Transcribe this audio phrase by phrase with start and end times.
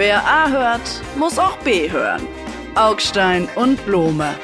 [0.00, 2.26] Wer A hört, muss auch B hören.
[2.74, 4.34] Augstein und Blome.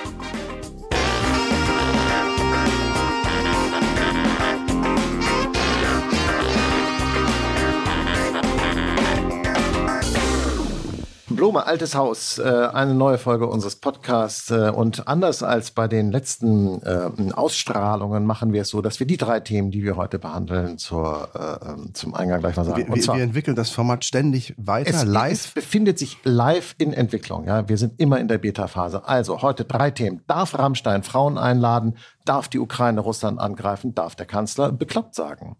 [11.36, 14.50] Blome, altes Haus, äh, eine neue Folge unseres Podcasts.
[14.50, 19.06] Äh, und anders als bei den letzten äh, Ausstrahlungen machen wir es so, dass wir
[19.06, 21.28] die drei Themen, die wir heute behandeln, zur,
[21.62, 22.92] ähm, zum Eingang gleich mal sagen.
[22.92, 25.32] Wir, zwar, wir, entwickeln das Format ständig weiter, es, live.
[25.32, 27.44] Es befindet sich live in Entwicklung.
[27.46, 29.06] Ja, Wir sind immer in der Beta-Phase.
[29.06, 30.22] Also heute drei Themen.
[30.26, 31.98] Darf Rammstein Frauen einladen?
[32.24, 33.94] Darf die Ukraine Russland angreifen?
[33.94, 35.56] Darf der Kanzler bekloppt sagen?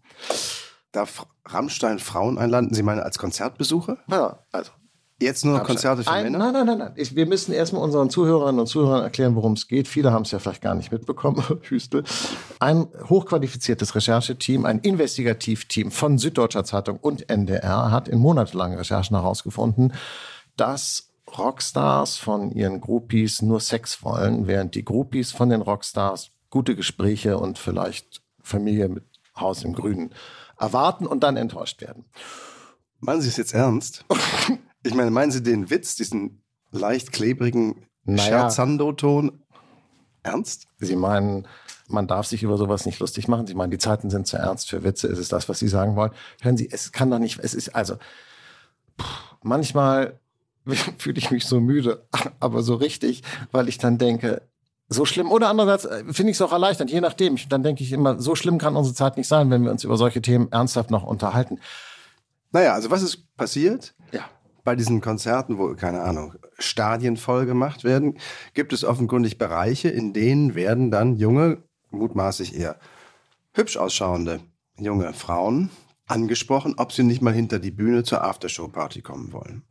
[0.91, 2.73] Darf Rammstein Frauen einladen?
[2.73, 3.99] Sie meinen als Konzertbesucher?
[4.09, 4.71] Ja, also
[5.19, 6.37] Jetzt nur noch Konzerte für Männer?
[6.37, 6.93] Nein, nein, nein, nein.
[6.95, 9.87] wir müssen erstmal unseren Zuhörerinnen und Zuhörern erklären, worum es geht.
[9.87, 11.43] Viele haben es ja vielleicht gar nicht mitbekommen.
[11.63, 12.03] Hüstel.
[12.59, 19.93] Ein hochqualifiziertes Rechercheteam, ein Investigativteam von Süddeutscher Zeitung und NDR hat in monatelangen Recherchen herausgefunden,
[20.55, 26.75] dass Rockstars von ihren Groupies nur Sex wollen, während die Groupies von den Rockstars gute
[26.75, 29.03] Gespräche und vielleicht Familie mit
[29.35, 30.13] Haus im Grünen
[30.59, 32.05] erwarten und dann enttäuscht werden.
[32.99, 34.05] Meinen Sie es jetzt ernst?
[34.83, 38.23] Ich meine, meinen Sie den Witz, diesen leicht klebrigen naja.
[38.23, 39.43] Scherzando-Ton
[40.23, 40.67] ernst?
[40.79, 41.47] Sie meinen,
[41.87, 43.47] man darf sich über sowas nicht lustig machen.
[43.47, 45.07] Sie meinen, die Zeiten sind zu ernst für Witze.
[45.07, 46.11] Ist es das, was Sie sagen wollen?
[46.41, 47.95] Hören Sie, es kann doch nicht, es ist, also,
[48.99, 50.19] pff, manchmal
[50.97, 52.05] fühle ich mich so müde,
[52.39, 54.41] aber so richtig, weil ich dann denke,
[54.89, 55.31] so schlimm.
[55.31, 57.37] Oder andererseits äh, finde ich es auch erleichternd, je nachdem.
[57.49, 59.97] dann denke ich immer, so schlimm kann unsere Zeit nicht sein, wenn wir uns über
[59.97, 61.59] solche Themen ernsthaft noch unterhalten.
[62.51, 63.93] Naja, also was ist passiert?
[64.67, 68.17] Bei diesen Konzerten, wo, keine Ahnung, Stadien voll gemacht werden,
[68.53, 72.77] gibt es offenkundig Bereiche, in denen werden dann junge, mutmaßlich eher
[73.53, 74.41] hübsch ausschauende
[74.77, 75.69] junge Frauen
[76.05, 79.63] angesprochen, ob sie nicht mal hinter die Bühne zur Aftershow-Party kommen wollen.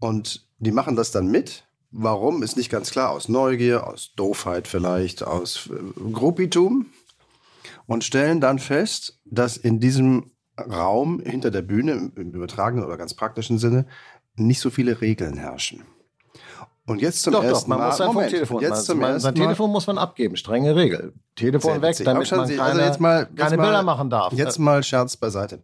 [0.00, 1.66] Und die machen das dann mit.
[1.90, 3.08] Warum, ist nicht ganz klar.
[3.08, 6.90] Aus Neugier, aus Doofheit vielleicht, aus äh, Gruppitum.
[7.86, 13.14] Und stellen dann fest, dass in diesem Raum hinter der Bühne im übertragenen oder ganz
[13.14, 13.86] praktischen Sinne
[14.36, 15.84] nicht so viele Regeln herrschen.
[16.86, 17.88] Und jetzt zum doch, ersten doch, man Mal.
[17.88, 21.14] Muss Moment, Telefon, jetzt zum man, sein Telefon muss man abgeben, strenge Regel.
[21.34, 24.32] Telefon weg, damit man keine, also jetzt mal, jetzt keine mal, Bilder machen darf.
[24.34, 25.62] Jetzt mal Scherz beiseite.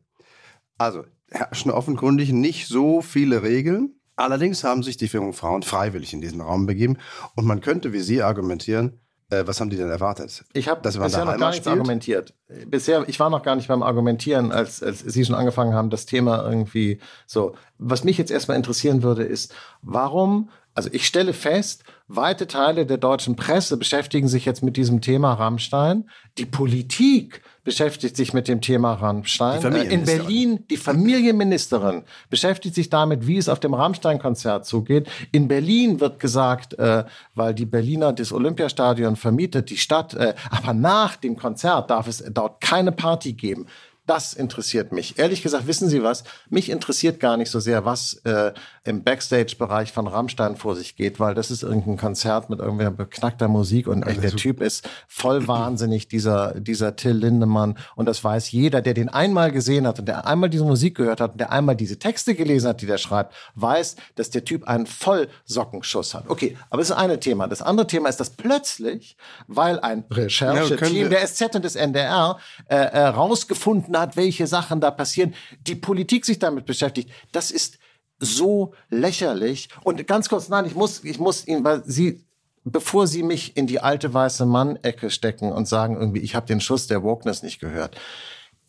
[0.79, 3.95] Also herrschen offenkundig nicht so viele Regeln.
[4.17, 6.97] Allerdings haben sich die jungen Frauen freiwillig in diesen Raum begeben.
[7.37, 10.45] Und man könnte wie Sie argumentieren, äh, was haben die denn erwartet?
[10.53, 12.35] Ich habe bisher noch gar nichts argumentiert.
[12.67, 16.07] Bisher, ich war noch gar nicht beim Argumentieren, als, als Sie schon angefangen haben, das
[16.07, 17.55] Thema irgendwie so.
[17.79, 22.99] Was mich jetzt erstmal interessieren würde, ist, warum, also ich stelle fest, weite Teile der
[22.99, 26.11] deutschen Presse beschäftigen sich jetzt mit diesem Thema Rammstein.
[26.37, 29.63] Die Politik beschäftigt sich mit dem Thema Rammstein.
[29.73, 35.09] Äh, in Berlin, die Familienministerin beschäftigt sich damit, wie es auf dem Rammstein-Konzert zugeht.
[35.31, 37.05] In Berlin wird gesagt, äh,
[37.37, 42.25] weil die Berliner das Olympiastadion vermietet, die Stadt, äh, aber nach dem Konzert darf es
[42.33, 43.67] dort keine Party geben.
[44.11, 45.21] Das interessiert mich.
[45.21, 46.25] Ehrlich gesagt, wissen Sie was?
[46.49, 51.21] Mich interessiert gar nicht so sehr, was äh, im Backstage-Bereich von Rammstein vor sich geht,
[51.21, 55.47] weil das ist irgendein Konzert mit irgendwer beknackter Musik und echt, der Typ ist voll
[55.47, 57.79] wahnsinnig, dieser, dieser Till Lindemann.
[57.95, 61.21] Und das weiß jeder, der den einmal gesehen hat und der einmal diese Musik gehört
[61.21, 64.67] hat und der einmal diese Texte gelesen hat, die der schreibt, weiß, dass der Typ
[64.67, 66.25] einen Vollsockenschuss hat.
[66.29, 67.47] Okay, aber das ist eine Thema.
[67.47, 69.17] Das andere Thema ist, dass plötzlich,
[69.47, 74.91] weil ein Rechercheteam der SZ und des NDR äh, äh, rausgefunden hat, welche Sachen da
[74.91, 75.35] passieren,
[75.67, 77.11] die Politik sich damit beschäftigt.
[77.33, 77.79] Das ist
[78.19, 79.69] so lächerlich.
[79.83, 82.25] Und ganz kurz, nein, ich muss, ich muss Ihnen, weil Sie,
[82.65, 86.61] bevor Sie mich in die alte weiße Mann-Ecke stecken und sagen irgendwie, ich habe den
[86.61, 87.97] Schuss der Wokeness nicht gehört.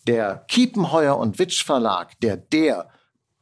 [0.08, 2.90] Der Kiepenheuer und Witsch Verlag, der der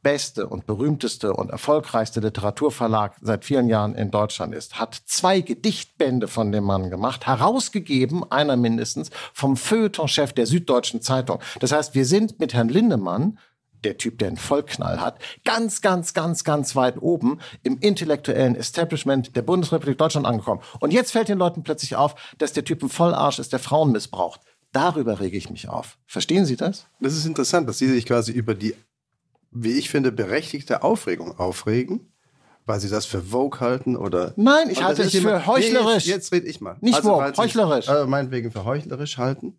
[0.02, 6.28] beste und berühmteste und erfolgreichste Literaturverlag seit vielen Jahren in Deutschland ist, hat zwei Gedichtbände
[6.28, 11.40] von dem Mann gemacht, herausgegeben, einer mindestens, vom Feuilletonchef der Süddeutschen Zeitung.
[11.60, 13.38] Das heißt, wir sind mit Herrn Lindemann
[13.84, 19.34] der Typ, der einen Vollknall hat, ganz, ganz, ganz, ganz weit oben im intellektuellen Establishment
[19.36, 20.60] der Bundesrepublik Deutschland angekommen.
[20.80, 23.92] Und jetzt fällt den Leuten plötzlich auf, dass der Typ ein Vollarsch ist, der Frauen
[23.92, 24.40] missbraucht.
[24.72, 25.98] Darüber rege ich mich auf.
[26.06, 26.86] Verstehen Sie das?
[27.00, 28.74] Das ist interessant, dass Sie sich quasi über die
[29.50, 32.12] wie ich finde, berechtigte Aufregung aufregen,
[32.66, 34.32] weil sie das für Vogue halten oder.
[34.36, 36.06] Nein, ich halte es für heuchlerisch.
[36.06, 36.76] Nee, jetzt, jetzt rede ich mal.
[36.80, 37.88] Nicht also, Vogue, heuchlerisch.
[37.88, 39.58] Äh, meinetwegen für heuchlerisch halten,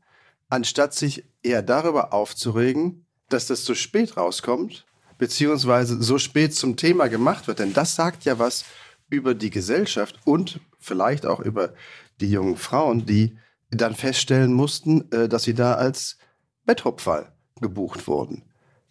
[0.50, 4.86] anstatt sich eher darüber aufzuregen, dass das so spät rauskommt,
[5.18, 7.60] beziehungsweise so spät zum Thema gemacht wird.
[7.60, 8.66] Denn das sagt ja was
[9.10, 11.74] über die Gesellschaft und vielleicht auch über
[12.22, 13.38] die jungen Frauen, die
[13.72, 16.18] dann feststellen mussten, äh, dass sie da als
[16.66, 18.44] Betthupferl gebucht wurden.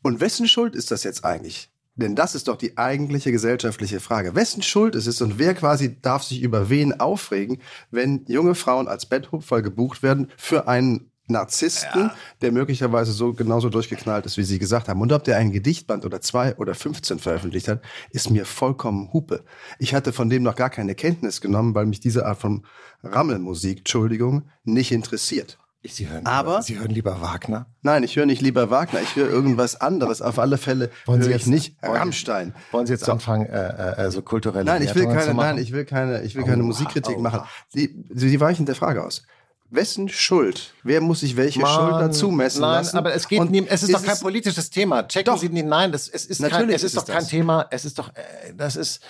[0.02, 1.70] Und wessen Schuld ist das jetzt eigentlich?
[1.96, 4.34] Denn das ist doch die eigentliche gesellschaftliche Frage.
[4.34, 7.60] Wessen Schuld ist es und wer quasi darf sich über wen aufregen,
[7.90, 12.14] wenn junge Frauen als Betthupfer gebucht werden für einen Narzissten, ja.
[12.42, 15.00] der möglicherweise so genauso durchgeknallt ist, wie Sie gesagt haben.
[15.00, 19.44] Und ob der ein Gedichtband oder zwei oder 15 veröffentlicht hat, ist mir vollkommen Hupe.
[19.78, 22.66] Ich hatte von dem noch gar keine Kenntnis genommen, weil mich diese Art von
[23.02, 25.58] Rammelmusik, Entschuldigung, nicht interessiert.
[25.82, 27.66] Sie hören, Aber, lieber, Sie hören lieber Wagner?
[27.80, 29.00] Nein, ich höre nicht lieber Wagner.
[29.00, 30.20] Ich höre irgendwas anderes.
[30.20, 32.54] Auf alle Fälle wollen Sie jetzt nicht Rammstein.
[32.70, 33.12] Wollen Sie jetzt so.
[33.12, 36.44] anfangen, äh, äh, so kulturelle Nein, ich will keine, nein, ich will keine, ich will
[36.44, 37.40] keine oh, Musikkritik oh, machen.
[37.68, 39.22] Sie, Sie weichen der Frage aus.
[39.70, 40.74] Wessen Schuld?
[40.82, 42.98] Wer muss sich welche Mann, Schuld dazu messen nein, lassen?
[42.98, 45.06] aber es geht nie, es ist, ist doch kein politisches Thema.
[45.06, 45.40] Checken doch.
[45.40, 47.28] Sie nicht, nein, das, es ist kein, es ist, ist doch kein das.
[47.28, 49.00] Thema, es ist doch, äh, das ist,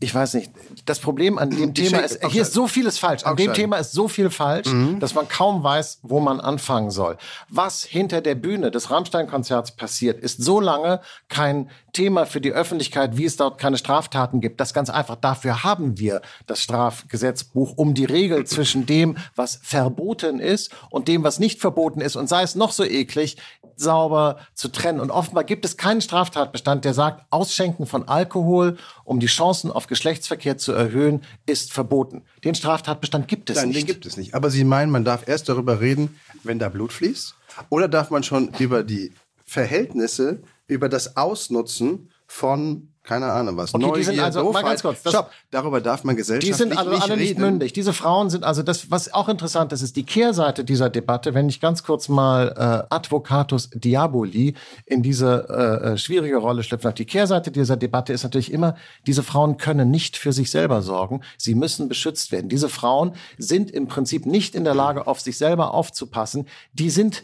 [0.00, 0.52] ich weiß nicht,
[0.84, 3.24] das Problem an dem Thema ist, hier ist so vieles falsch.
[3.24, 5.00] An dem Thema ist so viel falsch, mhm.
[5.00, 7.16] dass man kaum weiß, wo man anfangen soll.
[7.48, 13.16] Was hinter der Bühne des Rammstein-Konzerts passiert, ist so lange kein Thema für die Öffentlichkeit,
[13.16, 14.60] wie es dort keine Straftaten gibt.
[14.60, 15.16] Das ganz einfach.
[15.16, 21.24] Dafür haben wir das Strafgesetzbuch, um die Regel zwischen dem, was verboten ist und dem,
[21.24, 23.36] was nicht verboten ist, und sei es noch so eklig,
[23.80, 25.00] sauber zu trennen.
[25.00, 29.86] Und offenbar gibt es keinen Straftatbestand, der sagt, Ausschenken von Alkohol, um die Chancen auf
[29.86, 32.22] Geschlechtsverkehr zu erhöhen, ist verboten.
[32.44, 33.80] Den Straftatbestand gibt es Nein, nicht.
[33.80, 34.34] Den gibt es nicht.
[34.34, 37.34] Aber Sie meinen, man darf erst darüber reden, wenn da Blut fließt?
[37.70, 39.12] Oder darf man schon über die
[39.44, 43.74] Verhältnisse, über das Ausnutzen von keine Ahnung was.
[43.74, 45.00] Okay, Neugier, die sind also mal ganz kurz.
[45.00, 45.30] Stopp.
[45.50, 47.22] Darüber darf man gesellschaftlich Die sind also nicht alle reden.
[47.22, 47.72] nicht mündig.
[47.72, 51.32] Diese Frauen sind also das, was auch interessant ist, ist die Kehrseite dieser Debatte.
[51.32, 52.54] Wenn ich ganz kurz mal
[52.90, 58.24] äh, Advocatus Diaboli in diese äh, äh schwierige Rolle schlüpfen Die Kehrseite dieser Debatte ist
[58.24, 58.76] natürlich immer:
[59.06, 61.22] Diese Frauen können nicht für sich selber sorgen.
[61.38, 62.50] Sie müssen beschützt werden.
[62.50, 66.46] Diese Frauen sind im Prinzip nicht in der Lage, auf sich selber aufzupassen.
[66.74, 67.22] Die sind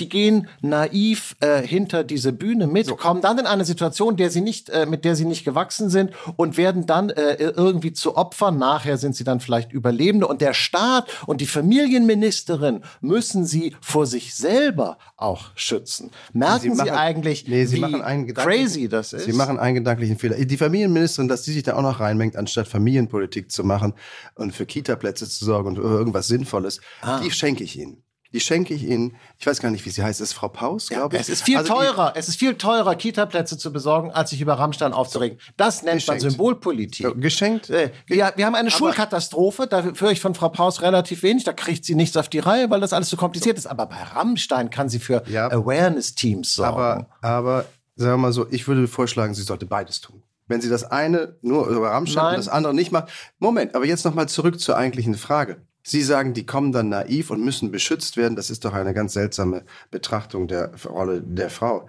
[0.00, 2.96] die gehen naiv äh, hinter diese Bühne mit, so.
[2.96, 6.12] kommen dann in eine Situation, der sie nicht, äh, mit der sie nicht gewachsen sind
[6.36, 8.58] und werden dann äh, irgendwie zu Opfern.
[8.58, 14.06] Nachher sind sie dann vielleicht Überlebende und der Staat und die Familienministerin müssen sie vor
[14.06, 16.10] sich selber auch schützen.
[16.32, 19.24] Merken sie, machen, sie eigentlich, nee, sie wie machen einen crazy das ist?
[19.24, 20.36] Sie machen einen gedanklichen Fehler.
[20.36, 23.94] Die Familienministerin, dass sie sich da auch noch reinmengt, anstatt Familienpolitik zu machen
[24.34, 27.20] und für Kita-Plätze zu sorgen und irgendwas Sinnvolles, ah.
[27.20, 28.02] die schenke ich ihnen.
[28.34, 29.14] Die schenke ich Ihnen.
[29.38, 30.20] Ich weiß gar nicht, wie sie heißt.
[30.20, 31.22] Es ist Frau Paus, glaube ich.
[31.22, 32.14] Es ist viel also teurer.
[32.16, 35.38] Es ist viel teurer, Kita-Plätze zu besorgen, als sich über Rammstein aufzuregen.
[35.56, 36.22] Das nennt geschenkt.
[36.24, 37.20] man Symbolpolitik.
[37.20, 37.70] geschenkt.
[37.70, 39.68] Äh, wir, wir haben eine Schulkatastrophe.
[39.68, 41.44] Da höre ich von Frau Paus relativ wenig.
[41.44, 43.68] Da kriegt sie nichts auf die Reihe, weil das alles zu kompliziert ist.
[43.68, 45.48] Aber bei Rammstein kann sie für ja.
[45.52, 46.72] Awareness-Teams sorgen.
[46.72, 50.24] Aber, aber sagen wir mal so, ich würde vorschlagen, sie sollte beides tun.
[50.48, 52.34] Wenn sie das eine nur über Rammstein Nein.
[52.34, 53.10] und das andere nicht macht.
[53.38, 55.62] Moment, aber jetzt nochmal zurück zur eigentlichen Frage.
[55.86, 58.36] Sie sagen, die kommen dann naiv und müssen beschützt werden.
[58.36, 61.88] Das ist doch eine ganz seltsame Betrachtung der Rolle der Frau.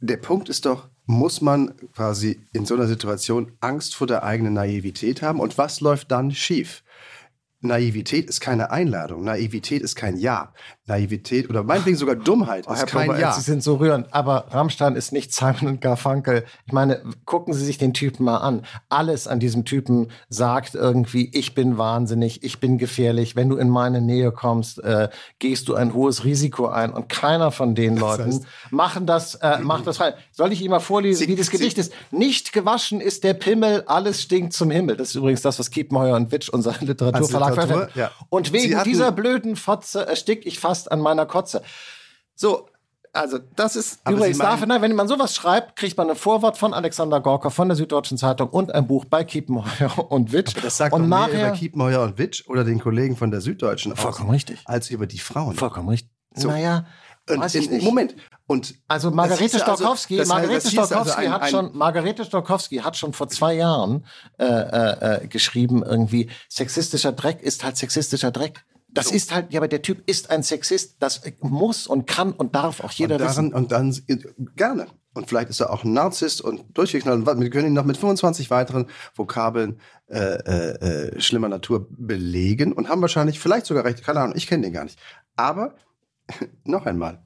[0.00, 4.52] Der Punkt ist doch, muss man quasi in so einer Situation Angst vor der eigenen
[4.52, 5.40] Naivität haben?
[5.40, 6.84] Und was läuft dann schief?
[7.64, 9.24] Naivität ist keine Einladung.
[9.24, 10.52] Naivität ist kein Ja.
[10.86, 13.32] Naivität oder meinetwegen sogar Dummheit oh, ist kein Prober, Ja.
[13.32, 16.44] Sie sind so rührend, aber Rammstein ist nicht Simon und Garfunkel.
[16.66, 18.66] Ich meine, gucken Sie sich den Typen mal an.
[18.90, 23.34] Alles an diesem Typen sagt irgendwie, ich bin wahnsinnig, ich bin gefährlich.
[23.34, 25.08] Wenn du in meine Nähe kommst, äh,
[25.38, 26.92] gehst du ein hohes Risiko ein.
[26.92, 30.12] Und keiner von den Leuten das heißt, machen das, äh, macht das rein.
[30.32, 31.92] Soll ich Ihnen mal vorlesen, Sie, wie das Gedicht Sie, ist?
[32.10, 34.96] Nicht gewaschen ist der Pimmel, alles stinkt zum Himmel.
[34.96, 38.10] Das ist übrigens das, was Kiepenheuer und Witsch, unser Literaturverlag, Literatur, ja.
[38.28, 41.62] Und wegen dieser blöden Fotze erstick ich fast an meiner Kotze.
[42.34, 42.68] So,
[43.14, 46.74] also das ist Aber übrigens dafür, wenn man sowas schreibt, kriegt man ein Vorwort von
[46.74, 50.54] Alexander Gorka von der Süddeutschen Zeitung und ein Buch bei Kiepenheuer und Witsch.
[50.56, 53.40] Aber das sagt und nachher, mehr über Kiepenheuer und Witsch oder den Kollegen von der
[53.40, 54.60] Süddeutschen Vollkommen aus, richtig.
[54.64, 55.54] als über die Frauen.
[55.54, 56.10] Vollkommen richtig.
[56.34, 56.48] So.
[56.48, 56.86] Naja,
[57.26, 57.84] Weiß ich nicht.
[57.84, 58.14] Moment.
[58.46, 63.12] Und also Margarete Stokowski, also, Margarete Stokowski also ein, hat schon, Margarete Stokowski hat schon
[63.14, 64.04] vor zwei Jahren
[64.38, 68.64] äh, äh, äh, geschrieben irgendwie sexistischer Dreck ist halt sexistischer Dreck.
[68.88, 69.14] Das so.
[69.14, 70.96] ist halt, ja, aber der Typ ist ein Sexist.
[71.00, 73.54] Das muss und kann und darf auch jeder und daran, wissen.
[73.54, 73.96] Und dann
[74.54, 74.86] gerne.
[75.14, 77.24] Und vielleicht ist er auch ein Narzisst und durchgeknallt.
[77.26, 82.88] Wir können ihn noch mit 25 weiteren Vokabeln äh, äh, äh, schlimmer Natur belegen und
[82.88, 84.04] haben wahrscheinlich vielleicht sogar recht.
[84.04, 84.98] Keine Ahnung, ich kenne den gar nicht.
[85.36, 85.74] Aber
[86.64, 87.22] noch einmal,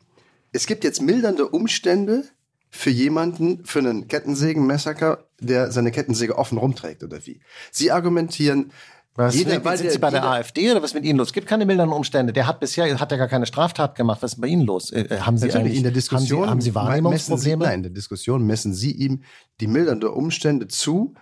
[0.53, 2.25] es gibt jetzt mildernde Umstände
[2.71, 7.41] für jemanden, für einen Kettensägen-Massaker, der seine Kettensäge offen rumträgt oder wie.
[7.71, 8.73] Sie argumentieren,
[9.19, 11.29] was, jeder, weil sind Sie bei der AfD oder was mit Ihnen los?
[11.29, 12.33] Es gibt keine mildernden Umstände.
[12.33, 14.23] Der hat bisher, hat ja gar keine Straftat gemacht.
[14.23, 14.93] Was ist bei Ihnen los?
[14.93, 17.65] Äh, äh haben Sie Natürlich in der Diskussion, haben Sie, haben Sie Wahrnehmungsprobleme?
[17.65, 19.25] Sie, nein, in der Diskussion messen Sie ihm
[19.61, 21.15] die mildernde Umstände zu,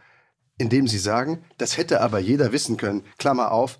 [0.59, 3.02] indem Sie sagen, das hätte aber jeder wissen können.
[3.16, 3.78] Klammer auf,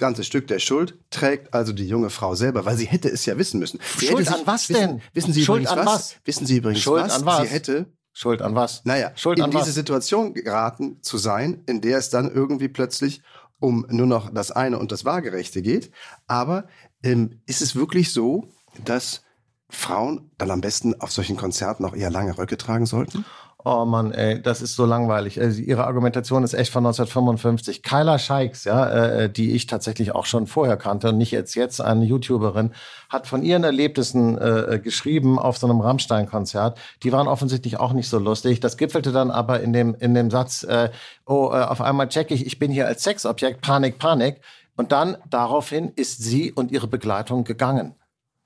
[0.00, 3.26] ein ganzes Stück der Schuld trägt also die junge Frau selber, weil sie hätte es
[3.26, 3.80] ja wissen müssen.
[3.98, 4.76] Sie Schuld an was denn?
[4.76, 5.94] Wissen, wissen Sie Schuld übrigens an was?
[5.94, 6.16] was?
[6.24, 7.12] Wissen Sie übrigens Schuld was?
[7.12, 7.42] An was?
[7.42, 8.84] Sie hätte Schuld an was?
[8.84, 9.74] Naja, Schuld in an diese was?
[9.74, 13.22] Situation geraten zu sein, in der es dann irgendwie plötzlich
[13.60, 15.90] um nur noch das eine und das Waagerechte geht.
[16.26, 16.66] Aber
[17.02, 18.48] ähm, ist es wirklich so,
[18.84, 19.22] dass
[19.68, 23.24] Frauen dann am besten auf solchen Konzerten auch eher lange Röcke tragen sollten?
[23.62, 25.38] Oh Mann, ey, das ist so langweilig.
[25.38, 27.82] Also ihre Argumentation ist echt von 1955.
[27.82, 31.80] Kyla Scheiks, ja, äh, die ich tatsächlich auch schon vorher kannte und nicht jetzt jetzt,
[31.80, 32.72] eine YouTuberin,
[33.10, 36.78] hat von ihren Erlebnissen äh, geschrieben auf so einem Rammstein-Konzert.
[37.02, 38.60] Die waren offensichtlich auch nicht so lustig.
[38.60, 40.88] Das gipfelte dann aber in dem in dem Satz: äh,
[41.26, 44.40] Oh, äh, auf einmal check ich, ich bin hier als Sexobjekt, Panik, Panik.
[44.76, 47.94] Und dann daraufhin ist sie und ihre Begleitung gegangen.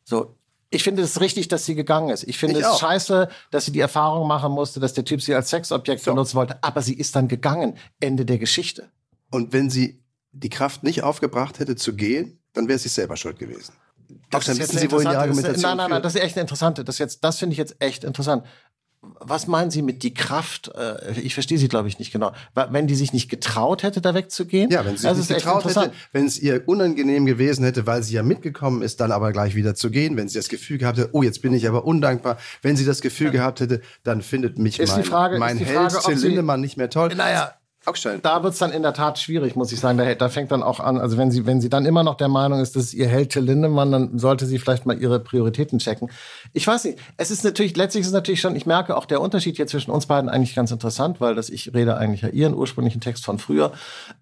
[0.03, 0.35] So,
[0.71, 2.25] ich finde es richtig, dass sie gegangen ist.
[2.25, 2.81] Ich finde Ich es auch.
[2.81, 6.11] scheiße, dass sie die Erfahrung machen musste, dass der Typ sie als Sexobjekt So.
[6.13, 6.59] benutzen wollte.
[6.63, 7.77] Aber sie ist dann gegangen.
[8.01, 8.89] Ende der Geschichte.
[9.31, 10.03] Und wenn sie
[10.33, 13.75] die Kraft nicht aufgebracht hätte zu gehen, dann wäre sie selber schuld gewesen.
[14.31, 16.05] Das dann ist jetzt wissen Sie, wohin die Argumentation Nein, nein, nein, führt.
[16.05, 16.85] das ist echt eine interessante.
[16.85, 18.45] Das, jetzt, das finde ich jetzt echt interessant.
[19.21, 20.71] Was meinen Sie mit die Kraft?
[20.75, 22.33] Äh, Ich verstehe Sie, glaube ich, nicht genau.
[22.55, 24.71] Wenn die sich nicht getraut hätte, da wegzugehen?
[24.71, 28.15] Ja, wenn sie sich nicht getraut hätte, wenn es ihr unangenehm gewesen hätte, weil sie
[28.15, 31.11] ja mitgekommen ist, dann aber gleich wieder zu gehen, wenn sie das Gefühl gehabt hätte,
[31.13, 34.79] oh, jetzt bin ich aber undankbar, wenn sie das Gefühl gehabt hätte, dann findet mich
[34.81, 37.15] Ist die mein, Frage- mein ist die Held Frage, ob Till Lindemann nicht mehr toll.
[37.15, 37.53] Naja,
[37.87, 38.21] Augstein.
[38.23, 39.99] da wird's dann in der Tat schwierig, muss ich sagen.
[39.99, 42.29] Da, da fängt dann auch an, also wenn sie, wenn sie dann immer noch der
[42.29, 45.79] Meinung ist, dass es ihr Held Till Lindemann, dann sollte sie vielleicht mal ihre Prioritäten
[45.79, 46.11] checken.
[46.53, 46.99] Ich weiß nicht.
[47.17, 49.91] Es ist natürlich, letztlich ist es natürlich schon, ich merke auch der Unterschied hier zwischen
[49.91, 53.39] uns beiden eigentlich ganz interessant, weil das, ich rede eigentlich ja ihren ursprünglichen Text von
[53.39, 53.73] früher,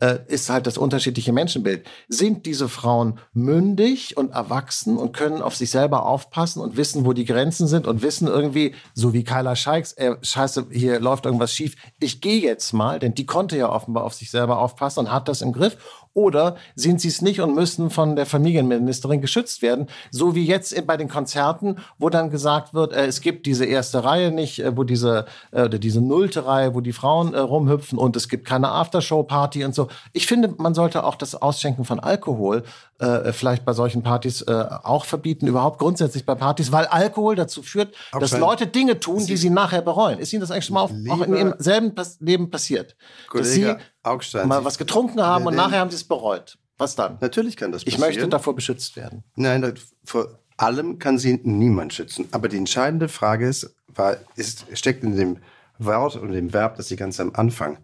[0.01, 1.87] äh, ist halt das unterschiedliche Menschenbild.
[2.09, 7.13] Sind diese Frauen mündig und erwachsen und können auf sich selber aufpassen und wissen, wo
[7.13, 11.53] die Grenzen sind und wissen irgendwie, so wie Kyla Scheiks, äh, scheiße, hier läuft irgendwas
[11.53, 15.13] schief, ich gehe jetzt mal, denn die konnte ja offenbar auf sich selber aufpassen und
[15.13, 15.77] hat das im Griff.
[16.15, 20.75] Oder sind sie es nicht und müssen von der Familienministerin geschützt werden, so wie jetzt
[20.87, 24.77] bei den Konzerten, wo dann gesagt wird, äh, es gibt diese erste Reihe nicht, äh,
[24.77, 28.71] wo diese äh, oder diese nullte Reihe, wo die Frauen rumhüpfen und es gibt keine
[28.71, 29.89] Aftershow-Party und so.
[30.13, 32.63] Ich finde, man sollte auch das Ausschenken von Alkohol
[32.99, 34.53] äh, vielleicht bei solchen Partys äh,
[34.83, 39.25] auch verbieten, überhaupt grundsätzlich bei Partys, weil Alkohol dazu führt, dass Augstein, Leute Dinge tun,
[39.27, 40.19] die sie nachher bereuen.
[40.19, 42.97] Ist Ihnen das eigentlich schon mal auf, auch in Ihrem selben Pas Leben passiert?
[43.33, 45.67] dass Sie Kollege Augstein, mal was getrunken haben und Nee, nee.
[45.67, 46.59] nachher haben Sie es bereut.
[46.79, 47.19] Was dann?
[47.21, 48.09] Natürlich kann das Ich passieren.
[48.15, 49.23] möchte davor beschützt werden.
[49.37, 52.29] Nein, vor allem kann sie niemand schützen.
[52.33, 55.39] Aber die entscheidende Frage ist, war, ist, steckt in dem
[55.79, 57.79] Wort und dem Verb, das Sie ganz am Anfang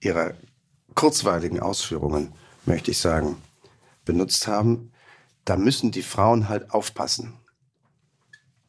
[0.00, 0.32] Ihrer
[0.94, 2.32] kurzweiligen Ausführungen,
[2.66, 3.36] möchte ich sagen,
[4.04, 4.92] benutzt haben.
[5.44, 7.34] Da müssen die Frauen halt aufpassen.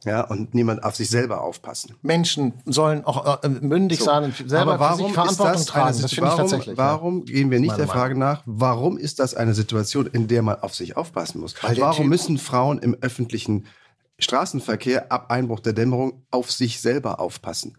[0.03, 1.93] Ja, und niemand auf sich selber aufpassen.
[2.01, 4.05] Menschen sollen auch äh, mündig So.
[4.05, 6.01] sein und selber Aber für sich warum Verantwortung ist das eine tragen.
[6.01, 6.77] Das finde ich warum, tatsächlich.
[6.77, 10.55] Warum gehen wir nicht der Frage nach, warum ist das eine Situation, in der man
[10.61, 11.53] auf sich aufpassen muss?
[11.61, 13.67] Warum Typ- müssen Frauen im öffentlichen
[14.17, 17.77] Straßenverkehr ab Einbruch der Dämmerung auf sich selber aufpassen?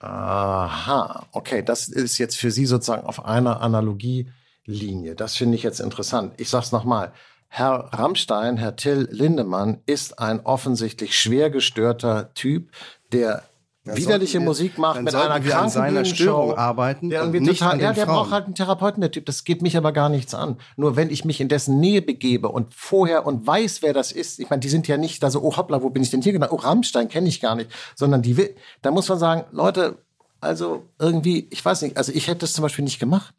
[0.00, 5.14] Aha, okay, das ist jetzt für Sie sozusagen auf einer Analogielinie.
[5.14, 6.34] Das finde ich jetzt interessant.
[6.38, 7.12] Ich sag's nochmal.
[7.48, 12.70] Herr Rammstein, Herr Till Lindemann ist ein offensichtlich schwer gestörter Typ,
[13.12, 13.44] der
[13.84, 17.22] Dann widerliche wir- Musik macht mit einer wir an kranken seiner Bühnenshow, Störung arbeiten Der
[17.22, 18.16] und nicht total, an ja, der Frauen.
[18.16, 19.24] braucht halt einen Therapeuten, der Typ.
[19.26, 20.56] Das geht mich aber gar nichts an.
[20.76, 24.38] Nur wenn ich mich in dessen Nähe begebe und vorher und weiß, wer das ist,
[24.40, 26.32] ich meine, die sind ja nicht da so, oh hoppla, wo bin ich denn hier
[26.32, 26.48] genau?
[26.50, 29.98] Oh, Rammstein kenne ich gar nicht, sondern die will, da muss man sagen, Leute,
[30.40, 33.34] also irgendwie, ich weiß nicht, also ich hätte das zum Beispiel nicht gemacht.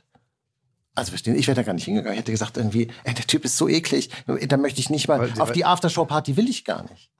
[0.98, 2.13] Also verstehen, ich wäre da gar nicht hingegangen.
[2.16, 4.10] Ich hätte gesagt irgendwie, ey, der Typ ist so eklig,
[4.48, 7.12] da möchte ich nicht mal, Weil- auf die Aftershow-Party will ich gar nicht.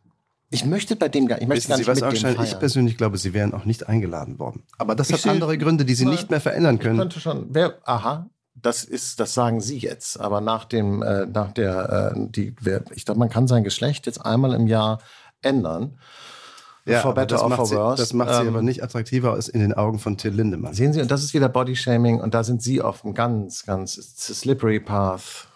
[0.50, 2.44] Ich möchte bei dem gar nicht, ich möchte gar Sie nicht was, mit dem feiern.
[2.46, 4.64] Ich persönlich glaube, Sie wären auch nicht eingeladen worden.
[4.80, 6.16] Aber das Ich hat sehe- andere Gründe, die Sie Nein.
[6.16, 6.98] nicht mehr verändern können.
[6.98, 7.48] könnte schon.
[7.52, 10.20] Wer, aha, das ist, das sagen Sie jetzt.
[10.20, 14.08] Aber nach dem, äh, nach der, äh, die, wer, ich glaube, man kann sein Geschlecht
[14.08, 15.00] jetzt einmal im Jahr
[15.42, 16.00] ändern.
[16.88, 18.02] Ja, for better das or macht, for sie, worse.
[18.02, 20.74] das macht sie Ähm, aber nicht attraktiver als in den Augen von Till Lindemann.
[20.74, 23.94] Sehen Sie, und das ist wieder Bodyshaming und da sind Sie auf einem ganz, ganz
[23.94, 25.48] slippery path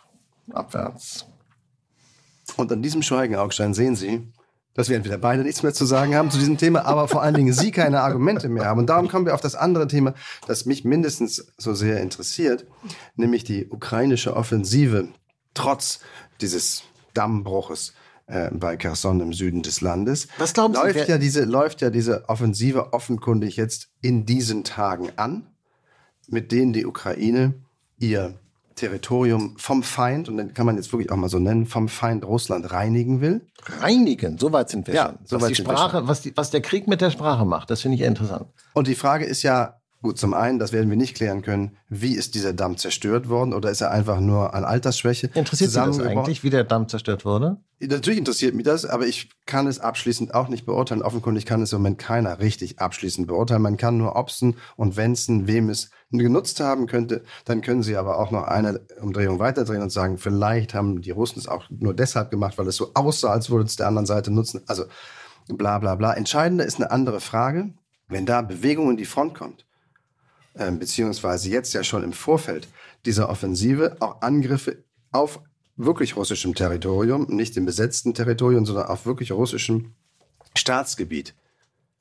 [0.51, 1.25] abwärts.
[2.57, 4.27] Und an diesem Schweigen, Augstein, sehen Sie,
[4.73, 7.33] dass wir entweder beide nichts mehr zu sagen haben zu diesem Thema, aber vor allen
[7.33, 8.79] Dingen Sie keine Argumente mehr haben.
[8.79, 10.13] Und darum kommen wir auf das andere Thema,
[10.47, 12.65] das mich mindestens so sehr interessiert,
[13.15, 15.09] nämlich die ukrainische Offensive
[15.53, 15.99] trotz
[16.39, 16.83] dieses
[17.13, 17.93] Dammbruches
[18.31, 20.27] äh, bei Kherson im Süden des Landes.
[20.37, 24.63] Was glauben Sie, läuft wer- ja diese läuft ja diese Offensive offenkundig jetzt in diesen
[24.63, 25.47] Tagen an,
[26.27, 27.53] mit denen die Ukraine
[27.99, 28.35] ihr
[28.75, 32.25] Territorium vom Feind, und dann kann man jetzt wirklich auch mal so nennen, vom Feind
[32.25, 33.45] Russland reinigen will.
[33.79, 35.17] Reinigen, so weit sind wir Ja, schon.
[35.25, 37.95] so was, die Sprache, was, die, was der Krieg mit der Sprache macht, das finde
[37.95, 38.47] ich interessant.
[38.73, 42.15] Und die Frage ist ja, Gut, zum einen, das werden wir nicht klären können, wie
[42.15, 45.29] ist dieser Damm zerstört worden oder ist er einfach nur an Altersschwäche?
[45.35, 47.57] Interessiert Sie das eigentlich, wie der Damm zerstört wurde?
[47.79, 51.03] Natürlich interessiert mich das, aber ich kann es abschließend auch nicht beurteilen.
[51.03, 53.61] Offenkundig kann es im Moment keiner richtig abschließend beurteilen.
[53.61, 57.23] Man kann nur obsen und wenzen, wem es genutzt haben könnte.
[57.45, 61.37] Dann können Sie aber auch noch eine Umdrehung weiterdrehen und sagen, vielleicht haben die Russen
[61.37, 64.31] es auch nur deshalb gemacht, weil es so aussah, als würde es der anderen Seite
[64.31, 64.61] nutzen.
[64.65, 64.85] Also
[65.47, 66.13] bla bla bla.
[66.13, 67.69] Entscheidender ist eine andere Frage.
[68.07, 69.65] Wenn da Bewegung in die Front kommt,
[70.53, 72.67] äh, beziehungsweise jetzt ja schon im Vorfeld
[73.05, 75.41] dieser Offensive auch Angriffe auf
[75.75, 79.93] wirklich russischem Territorium, nicht im besetzten Territorium, sondern auf wirklich russischem
[80.55, 81.33] Staatsgebiet,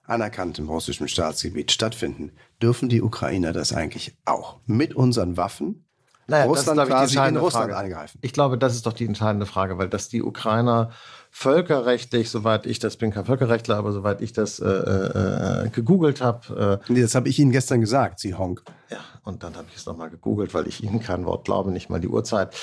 [0.05, 5.85] anerkanntem russischem Staatsgebiet stattfinden, dürfen die Ukrainer das eigentlich auch mit unseren Waffen
[6.31, 7.77] naja, Russland das ist, quasi in Russland Frage.
[7.77, 8.19] angreifen.
[8.23, 10.93] Ich glaube, das ist doch die entscheidende Frage, weil dass die Ukrainer
[11.31, 16.21] völkerrechtlich, soweit ich das bin, kein Völkerrechtler, aber soweit ich das äh, äh, äh gegoogelt
[16.21, 16.81] habe.
[16.89, 18.63] Äh, nee, das habe ich Ihnen gestern gesagt, Sie Honk.
[18.91, 21.89] Ja, und dann habe ich es nochmal gegoogelt, weil ich Ihnen kein Wort glaube, nicht
[21.89, 22.55] mal die Uhrzeit.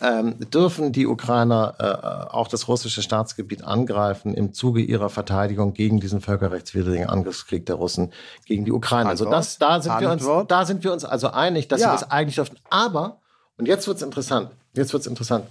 [0.00, 6.00] Ähm, dürfen die Ukrainer äh, auch das russische Staatsgebiet angreifen im Zuge ihrer Verteidigung gegen
[6.00, 8.12] diesen völkerrechtswidrigen Angriffskrieg der Russen
[8.44, 9.08] gegen die Ukraine?
[9.08, 11.88] Also das, da sind wir uns, da sind wir uns also einig, dass ja.
[11.96, 12.58] sie das eigentlich dürfen.
[12.68, 13.20] Aber
[13.56, 14.50] und jetzt wird es interessant.
[14.74, 15.46] Jetzt wird es interessant.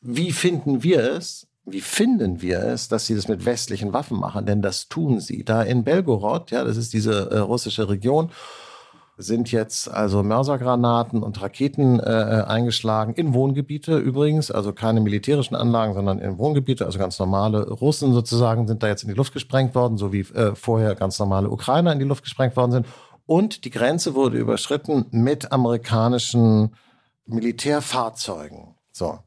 [0.00, 4.44] Wie finden wir es, wie finden wir es, dass sie das mit westlichen Waffen machen?
[4.46, 5.44] Denn das tun sie.
[5.44, 8.30] Da in Belgorod, ja, das ist diese äh, russische Region,
[9.16, 15.54] sind jetzt also Mörsergranaten und Raketen äh, äh, eingeschlagen in Wohngebiete übrigens, also keine militärischen
[15.54, 19.32] Anlagen, sondern in Wohngebiete, also ganz normale Russen sozusagen sind da jetzt in die Luft
[19.32, 22.86] gesprengt worden, so wie äh, vorher ganz normale Ukrainer in die Luft gesprengt worden sind.
[23.26, 26.74] Und die Grenze wurde überschritten mit amerikanischen
[27.24, 28.74] Militärfahrzeugen.
[28.90, 29.20] So.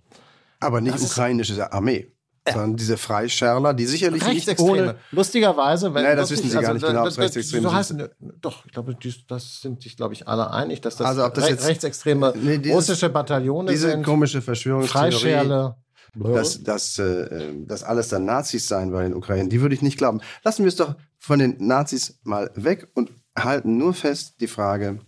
[0.59, 2.11] Aber nicht das ukrainische Armee
[2.51, 4.95] sondern diese Freischärler, die sicherlich nicht ohne...
[5.11, 5.93] Lustigerweise...
[5.93, 8.07] Wenn Nein, das wissen Sie gar nicht genau, ob es Rechtsextreme so heißen,
[8.41, 11.33] Doch, ich glaube, die, das sind sich, glaube ich, alle einig, dass das, also, ob
[11.33, 13.99] das Re jetzt, rechtsextreme nee, dieses, russische Bataillone diese sind.
[13.99, 15.11] Diese komische Verschwörungstheorie...
[15.11, 15.75] Freischärle...
[16.15, 19.99] Dass, dass, äh, dass alles dann Nazis sein bei den Ukrainern, die würde ich nicht
[19.99, 20.19] glauben.
[20.43, 24.99] Lassen wir es doch von den Nazis mal weg und halten nur fest die Frage,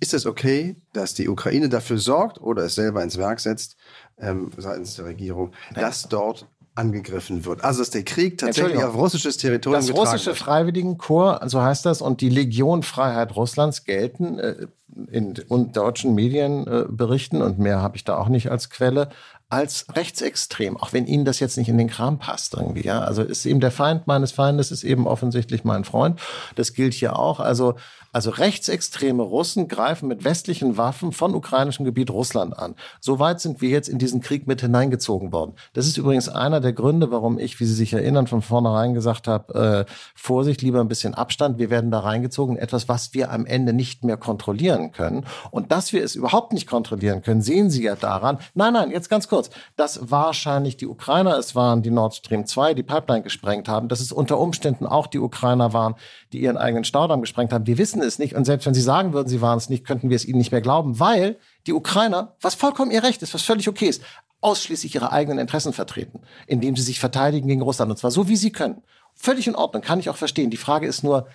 [0.00, 3.76] ist es okay, dass die Ukraine dafür sorgt oder es selber ins Werk setzt,
[4.18, 7.64] ähm, seitens der Regierung, dass dort angegriffen wird.
[7.64, 12.20] Also dass der Krieg tatsächlich auf russisches Territorium Das russische Freiwilligenkorps, so heißt das, und
[12.20, 14.66] die Legion Freiheit Russlands gelten äh,
[15.10, 19.10] in, in deutschen Medienberichten, äh, und mehr habe ich da auch nicht als Quelle,
[19.52, 22.84] als rechtsextrem, auch wenn Ihnen das jetzt nicht in den Kram passt irgendwie.
[22.84, 23.00] Ja?
[23.00, 26.18] Also ist eben der Feind meines Feindes, ist eben offensichtlich mein Freund.
[26.54, 27.38] Das gilt hier auch.
[27.38, 27.74] Also
[28.12, 32.74] also rechtsextreme Russen greifen mit westlichen Waffen von ukrainischem Gebiet Russland an.
[33.00, 35.54] Soweit sind wir jetzt in diesen Krieg mit hineingezogen worden.
[35.72, 39.28] Das ist übrigens einer der Gründe, warum ich, wie Sie sich erinnern, von vornherein gesagt
[39.28, 41.58] habe, äh, Vorsicht, lieber ein bisschen Abstand.
[41.58, 42.58] Wir werden da reingezogen.
[42.58, 45.24] Etwas, was wir am Ende nicht mehr kontrollieren können.
[45.50, 48.38] Und dass wir es überhaupt nicht kontrollieren können, sehen Sie ja daran.
[48.52, 49.50] Nein, nein, jetzt ganz kurz.
[49.76, 53.88] Dass wahrscheinlich die Ukrainer es waren, die Nord Stream 2, die Pipeline gesprengt haben.
[53.88, 55.94] Dass es unter Umständen auch die Ukrainer waren,
[56.32, 57.66] die ihren eigenen Staudamm gesprengt haben.
[57.66, 58.34] Wir wissen es nicht.
[58.34, 60.52] Und selbst wenn sie sagen würden, sie waren es nicht, könnten wir es ihnen nicht
[60.52, 64.02] mehr glauben, weil die Ukrainer, was vollkommen ihr Recht ist, was völlig okay ist,
[64.40, 67.90] ausschließlich ihre eigenen Interessen vertreten, indem sie sich verteidigen gegen Russland.
[67.90, 68.82] Und zwar so, wie sie können.
[69.14, 70.50] Völlig in Ordnung, kann ich auch verstehen.
[70.50, 71.28] Die Frage ist nur,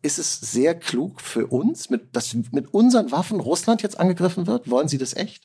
[0.00, 4.70] ist es sehr klug für uns, mit, dass mit unseren Waffen Russland jetzt angegriffen wird?
[4.70, 5.42] Wollen Sie das echt?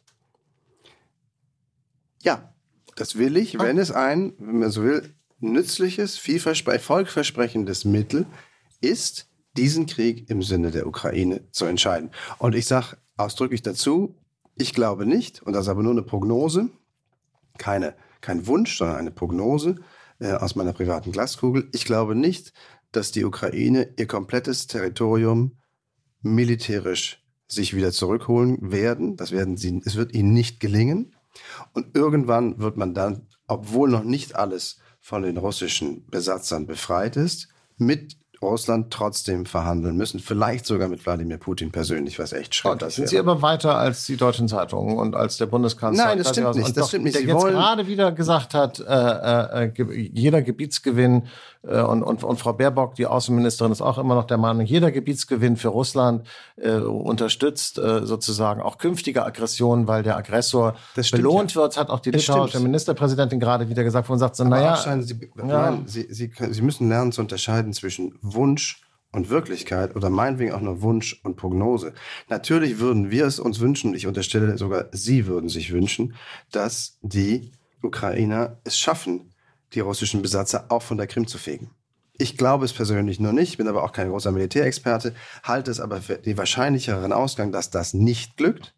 [2.22, 2.54] Ja,
[2.96, 3.64] das will ich, ah.
[3.64, 8.26] wenn es ein, wenn man so will, nützliches, vielversprechendes, erfolgversprechendes Mittel
[8.80, 12.12] ist, diesen Krieg im Sinne der Ukraine zu entscheiden.
[12.38, 14.16] Und ich sage ausdrücklich dazu,
[14.56, 16.70] ich glaube nicht, und das ist aber nur eine Prognose,
[17.58, 19.76] keine, kein Wunsch, sondern eine Prognose
[20.20, 21.68] äh, aus meiner privaten Glaskugel.
[21.74, 22.54] Ich glaube nicht,
[22.92, 25.58] dass die Ukraine ihr komplettes Territorium
[26.22, 29.18] militärisch sich wieder zurückholen werden.
[29.18, 31.16] Das werden sie, es wird ihnen nicht gelingen.
[31.74, 37.50] Und irgendwann wird man dann, obwohl noch nicht alles von den russischen Besatzern befreit ist,
[37.78, 42.86] mit Russland trotzdem verhandeln müssen, vielleicht sogar mit Wladimir Putin persönlich, was echt schrecklich oh,
[42.86, 43.10] das sind wäre.
[43.10, 46.06] Sie aber weiter als die deutschen Zeitungen und als der Bundeskanzler.
[46.06, 46.76] Nein, das stimmt nicht.
[46.76, 47.15] Das stimmt nicht.
[47.15, 51.28] Der Sie jetzt gerade wieder gesagt hat, äh, äh, äh jeder Gebietsgewinn
[51.63, 55.58] und, und, und Frau Baerbock, die Außenministerin, ist auch immer noch der Meinung, jeder Gebietsgewinn
[55.58, 60.76] für Russland äh, unterstützt äh, sozusagen auch künftige Aggressionen, weil der Aggressor
[61.12, 61.62] belohnt ja.
[61.62, 64.76] wird, hat auch die litauische Ministerpräsidentin gerade wieder gesagt, wo man sagt, so, naja.
[65.02, 65.78] Sie, ja.
[65.86, 70.82] Sie, Sie, Sie müssen lernen zu unterscheiden zwischen Wunsch und Wirklichkeit oder meinetwegen auch nur
[70.82, 71.93] Wunsch und Prognose.
[72.30, 76.15] Natürlich würden wir es uns wünschen, ich unterstelle sogar, Sie würden sich wünschen,
[76.52, 77.52] dass die
[77.84, 79.31] Ukrainer es schaffen,
[79.74, 81.72] die russischen Besatzer auch von der Krim zu fegen.
[82.18, 86.02] Ich glaube es persönlich nur nicht, bin aber auch kein großer Militärexperte, halte es aber
[86.02, 88.76] für den wahrscheinlicheren Ausgang, dass das nicht glückt.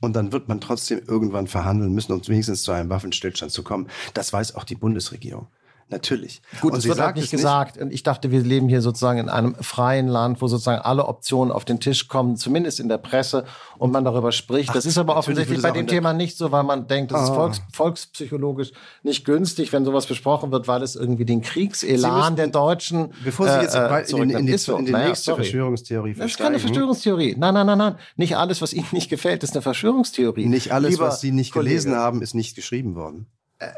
[0.00, 3.88] Und dann wird man trotzdem irgendwann verhandeln müssen, um wenigstens zu einem Waffenstillstand zu kommen.
[4.12, 5.48] Das weiß auch die Bundesregierung.
[5.88, 6.42] Natürlich.
[6.60, 7.78] Gut, und es wird halt nicht gesagt.
[7.78, 11.52] Und ich dachte, wir leben hier sozusagen in einem freien Land, wo sozusagen alle Optionen
[11.52, 13.44] auf den Tisch kommen, zumindest in der Presse,
[13.78, 14.70] und man darüber spricht.
[14.70, 17.24] Ach, das ist aber offensichtlich bei dem Thema nicht so, weil man denkt, das ah.
[17.24, 18.72] ist volks, volkspsychologisch
[19.04, 23.12] nicht günstig, wenn sowas besprochen wird, weil es irgendwie den Kriegselan müssen, der Deutschen.
[23.22, 24.76] Bevor Sie jetzt äh, in, in, in, die, so.
[24.76, 25.44] in die naja, nächste sorry.
[25.44, 27.36] Verschwörungstheorie Das ist keine Verschwörungstheorie.
[27.38, 27.94] Nein, nein, nein, nein.
[28.16, 30.46] Nicht alles, was Ihnen nicht gefällt, ist eine Verschwörungstheorie.
[30.46, 32.02] Nicht alles, Lieber was Sie nicht gelesen Kollege.
[32.02, 33.26] haben, ist nicht geschrieben worden.
[33.58, 33.68] Äh,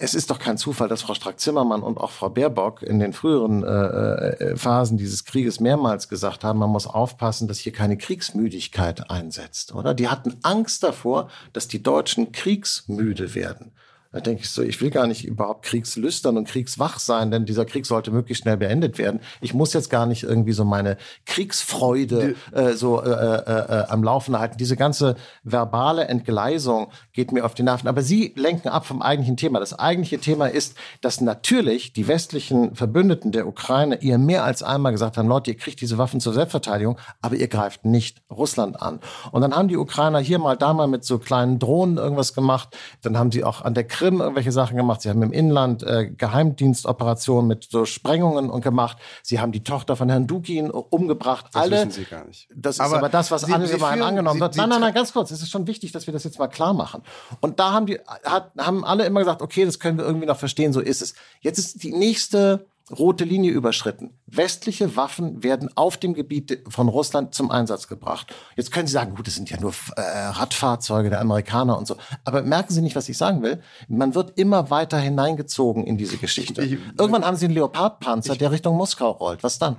[0.00, 3.62] es ist doch kein Zufall, dass Frau Strack-Zimmermann und auch Frau Baerbock in den früheren
[3.62, 9.10] äh, äh, Phasen dieses Krieges mehrmals gesagt haben, man muss aufpassen, dass hier keine Kriegsmüdigkeit
[9.10, 9.92] einsetzt, oder?
[9.92, 13.72] Die hatten Angst davor, dass die Deutschen kriegsmüde werden.
[14.12, 17.64] Da denke ich so, ich will gar nicht überhaupt kriegslüstern und kriegswach sein, denn dieser
[17.64, 19.20] Krieg sollte möglichst schnell beendet werden.
[19.40, 20.96] Ich muss jetzt gar nicht irgendwie so meine
[21.26, 24.56] Kriegsfreude äh, so äh, äh, äh, am Laufen halten.
[24.58, 27.86] Diese ganze verbale Entgleisung geht mir auf die Nerven.
[27.86, 29.60] Aber Sie lenken ab vom eigentlichen Thema.
[29.60, 34.90] Das eigentliche Thema ist, dass natürlich die westlichen Verbündeten der Ukraine ihr mehr als einmal
[34.90, 38.98] gesagt haben, Leute, ihr kriegt diese Waffen zur Selbstverteidigung, aber ihr greift nicht Russland an.
[39.30, 42.76] Und dann haben die Ukrainer hier mal da mal mit so kleinen Drohnen irgendwas gemacht.
[43.02, 45.02] Dann haben sie auch an der Krim irgendwelche Sachen gemacht.
[45.02, 48.96] Sie haben im Inland äh, Geheimdienstoperationen mit so Sprengungen und gemacht.
[49.22, 51.46] Sie haben die Tochter von Herrn Dukin umgebracht.
[51.52, 52.48] Das Alle, wissen Sie gar nicht.
[52.54, 54.56] Das ist aber, aber das, was Sie, allgemein Sie angenommen Sie, wird.
[54.56, 55.30] Nein, nein, nein, ganz kurz.
[55.30, 57.02] Es ist schon wichtig, dass wir das jetzt mal klar machen.
[57.40, 60.38] Und da haben die, hat, haben alle immer gesagt, okay, das können wir irgendwie noch
[60.38, 61.14] verstehen, so ist es.
[61.40, 64.18] Jetzt ist die nächste rote Linie überschritten.
[64.26, 68.34] Westliche Waffen werden auf dem Gebiet von Russland zum Einsatz gebracht.
[68.56, 71.96] Jetzt können Sie sagen, gut, das sind ja nur äh, Radfahrzeuge der Amerikaner und so.
[72.24, 73.62] Aber merken Sie nicht, was ich sagen will?
[73.88, 76.62] Man wird immer weiter hineingezogen in diese Geschichte.
[76.62, 79.42] Ich, Irgendwann haben Sie einen Leopardpanzer, der Richtung Moskau rollt.
[79.42, 79.76] Was dann?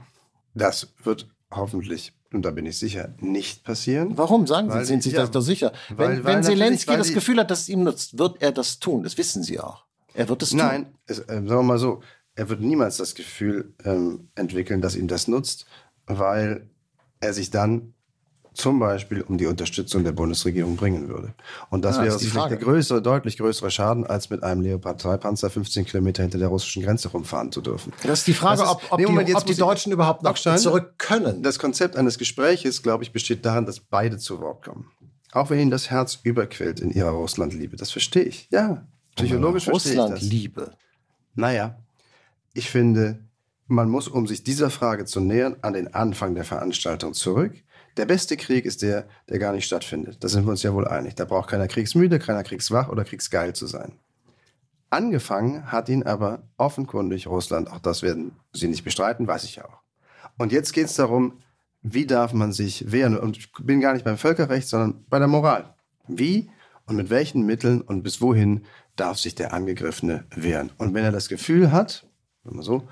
[0.54, 4.17] Das wird hoffentlich und da bin ich sicher, nicht passieren.
[4.17, 5.74] Warum sagen Sie, sind Sie ja, das doch sicher?
[5.89, 9.04] Wenn, weil, wenn Zelensky das Gefühl hat, dass es ihm nutzt, wird er das tun.
[9.04, 9.86] Das wissen Sie auch.
[10.13, 10.60] Er wird es tun.
[10.60, 12.02] Nein, es, äh, sagen wir mal so,
[12.36, 15.65] er wird niemals das Gefühl ähm, entwickeln, dass ihm das nutzt,
[16.06, 16.70] weil
[17.20, 17.94] er sich dann
[18.54, 21.34] zum Beispiel um die Unterstützung der Bundesregierung bringen würde.
[21.70, 25.17] Und das ja, wäre sicherlich der größere, deutlich größere Schaden, als mit einem Leopard 2
[25.17, 27.94] Panzer 15 Kilometer hinter der russischen Grenze rumfahren zu dürfen.
[28.04, 30.38] Das ist die Frage, ist, ob, ob, nee, Moment, die, ob die Deutschen überhaupt noch
[30.38, 31.44] zurück können.
[31.44, 34.91] Das Konzept eines Gespräches, glaube ich, besteht darin, dass beide zu Wort kommen.
[35.32, 37.78] Auch wenn ihnen das Herz überquillt in ihrer Russlandliebe.
[37.78, 38.50] Das verstehe ich.
[38.52, 40.12] Ja, psychologisch verstehe ich das.
[40.12, 40.72] Russlandliebe.
[41.36, 41.81] Naja,
[42.54, 43.20] ich finde,
[43.68, 47.54] man muss, um sich dieser Frage zu nähern, an den Anfang der Veranstaltung zurück.
[47.98, 50.24] Der beste Krieg ist der, der gar nicht stattfindet.
[50.24, 51.16] Da sind wir uns ja wohl einig.
[51.16, 53.94] Da braucht keiner kriegsmüde, keiner kriegswach oder kriegsgeil zu sein.
[54.90, 57.72] Angefangen hat ihn aber offenkundig Russland.
[57.72, 59.80] Auch das werden Sie nicht bestreiten, weiß ich ja auch.
[60.38, 61.40] Und jetzt geht es darum,
[61.82, 63.18] wie darf man sich wehren?
[63.18, 65.74] Und ich bin gar nicht beim Völkerrecht, sondern bei der Moral.
[66.08, 66.50] Wie
[66.86, 70.72] und mit welchen Mitteln und bis wohin darf sich der Angegriffene wehren?
[70.78, 72.06] Und wenn er das Gefühl hat,
[72.44, 72.88] so,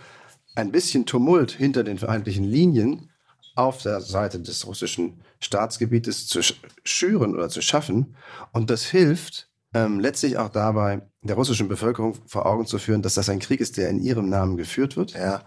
[0.55, 3.09] ein bisschen Tumult hinter den feindlichen Linien
[3.55, 6.41] auf der Seite des russischen Staatsgebietes zu
[6.83, 8.15] schüren oder zu schaffen.
[8.51, 13.13] Und das hilft ähm, letztlich auch dabei, der russischen Bevölkerung vor Augen zu führen, dass
[13.15, 15.43] das ein Krieg ist, der in ihrem Namen geführt wird ja.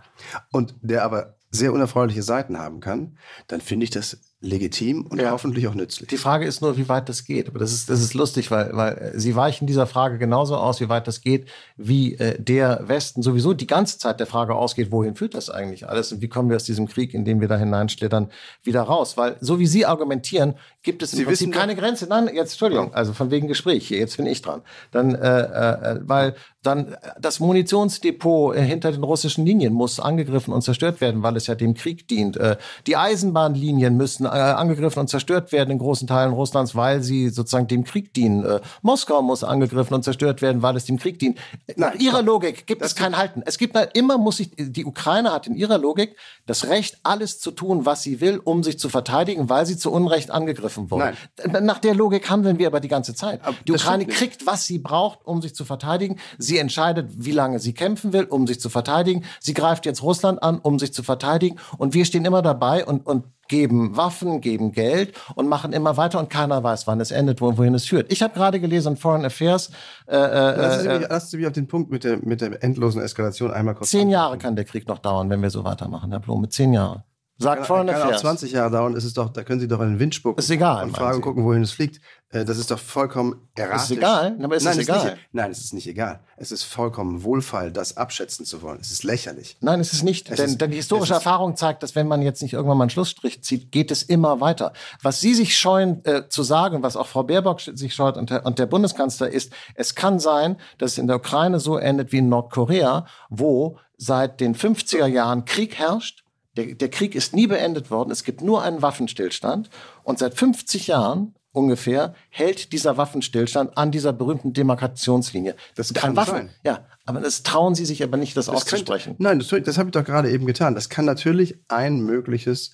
[0.53, 5.31] und der aber sehr unerfreuliche Seiten haben kann, dann finde ich das legitim und ja.
[5.31, 6.09] hoffentlich auch nützlich.
[6.09, 7.48] Die Frage ist nur, wie weit das geht.
[7.48, 10.88] Aber das ist, das ist lustig, weil, weil Sie weichen dieser Frage genauso aus, wie
[10.88, 15.14] weit das geht, wie äh, der Westen sowieso die ganze Zeit der Frage ausgeht, wohin
[15.14, 17.57] führt das eigentlich alles und wie kommen wir aus diesem Krieg, in den wir da
[17.57, 18.31] hineinschlittern,
[18.64, 19.16] wieder raus.
[19.16, 22.07] Weil so wie Sie argumentieren, gibt es im Sie Prinzip keine Grenze.
[22.09, 24.62] Nein, jetzt, Entschuldigung, also von wegen Gespräch hier, jetzt bin ich dran.
[24.90, 30.62] Dann, äh, äh, weil dann das Munitionsdepot äh, hinter den russischen Linien muss angegriffen und
[30.62, 32.37] zerstört werden, weil es ja dem Krieg dient.
[32.37, 37.29] Äh, die Eisenbahnlinien müssen äh, angegriffen und zerstört werden in großen Teilen Russlands, weil sie
[37.29, 38.45] sozusagen dem Krieg dienen.
[38.45, 41.38] Äh, Moskau muss angegriffen und zerstört werden, weil es dem Krieg dient.
[41.77, 43.42] Nach ihrer Logik gibt es kein Halten.
[43.45, 46.16] Es gibt immer muss sich die Ukraine hat in ihrer Logik
[46.47, 49.90] das Recht, alles zu tun, was sie will, um sich zu verteidigen, weil sie zu
[49.92, 51.14] Unrecht angegriffen wurde.
[51.45, 51.64] Nein.
[51.64, 53.40] Nach der Logik handeln wir aber die ganze Zeit.
[53.45, 56.18] Aber die Ukraine kriegt, was sie braucht, um sich zu verteidigen.
[56.38, 59.25] Sie entscheidet, wie lange sie kämpfen will, um sich zu verteidigen.
[59.40, 61.59] Sie greift jetzt Russland an, um sich zu verteidigen.
[61.79, 66.19] Und wir stehen immer dabei und, und geben Waffen, geben Geld und machen immer weiter
[66.19, 68.11] und keiner weiß, wann es endet, wohin es führt.
[68.11, 69.69] Ich habe gerade gelesen, Foreign Affairs.
[70.07, 72.65] Äh, äh, lassen, Sie mich, äh, Sie mich auf den Punkt mit der, mit der
[72.65, 73.91] endlosen Eskalation einmal kurz.
[73.91, 77.03] Zehn Jahre kann der Krieg noch dauern, wenn wir so weitermachen, Herr mit zehn Jahren.
[77.37, 78.23] Sagt kann, Foreign kann auch Affairs.
[78.23, 78.97] 20 Jahre dauern.
[78.97, 80.38] Es ist doch, da können Sie doch in den Wind spucken.
[80.38, 82.01] Ist egal, Und fragen gucken, wohin es fliegt.
[82.33, 83.85] Äh, Das ist doch vollkommen erratisch.
[83.85, 84.37] Ist egal?
[84.42, 85.05] Aber ist Nein, es egal?
[85.05, 86.21] Nicht, nein, es ist nicht egal.
[86.37, 88.79] Es ist vollkommen wohlfeil, das abschätzen zu wollen.
[88.81, 89.57] Es ist lächerlich.
[89.61, 90.29] Nein, es ist nicht.
[90.31, 92.79] Es denn, ist- denn die historische ist- Erfahrung zeigt, dass wenn man jetzt nicht irgendwann
[92.79, 94.73] mal einen Schlussstrich zieht, geht es immer weiter.
[95.03, 98.45] Was Sie sich scheuen äh, zu sagen, was auch Frau Baerbock sich scheut und der,
[98.47, 102.18] und der Bundeskanzler ist, es kann sein, dass es in der Ukraine so endet wie
[102.18, 106.25] in Nordkorea, wo seit den 50er Jahren Krieg herrscht.
[106.57, 108.11] Der, der Krieg ist nie beendet worden.
[108.11, 109.71] Es gibt nur einen Waffenstillstand.
[110.03, 115.55] Und seit 50 Jahren ungefähr hält dieser Waffenstillstand an dieser berühmten Demarkationslinie.
[115.75, 116.51] Das An kann Waffen, sein.
[116.65, 119.17] Ja, aber das trauen Sie sich aber nicht, das, Das auszusprechen.
[119.17, 120.75] Könnte, nein, das, das habe ich doch gerade eben getan.
[120.75, 122.73] Das kann natürlich ein mögliches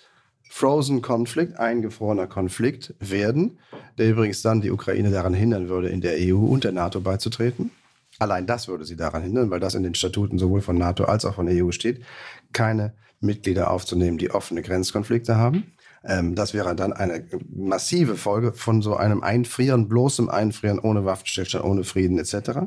[0.50, 3.58] Frozen Konflikt, eingefrorener Konflikt werden,
[3.98, 7.70] der übrigens dann die Ukraine daran hindern würde, in der EU und der NATO beizutreten.
[8.18, 11.24] Allein das würde sie daran hindern, weil das in den Statuten sowohl von NATO als
[11.24, 12.02] auch von EU steht,
[12.52, 15.72] keine Mitglieder aufzunehmen, die offene Grenzkonflikte haben.
[16.04, 21.64] Ähm, das wäre dann eine massive Folge von so einem Einfrieren, bloßem Einfrieren ohne Waffenstillstand,
[21.64, 22.60] ohne Frieden etc.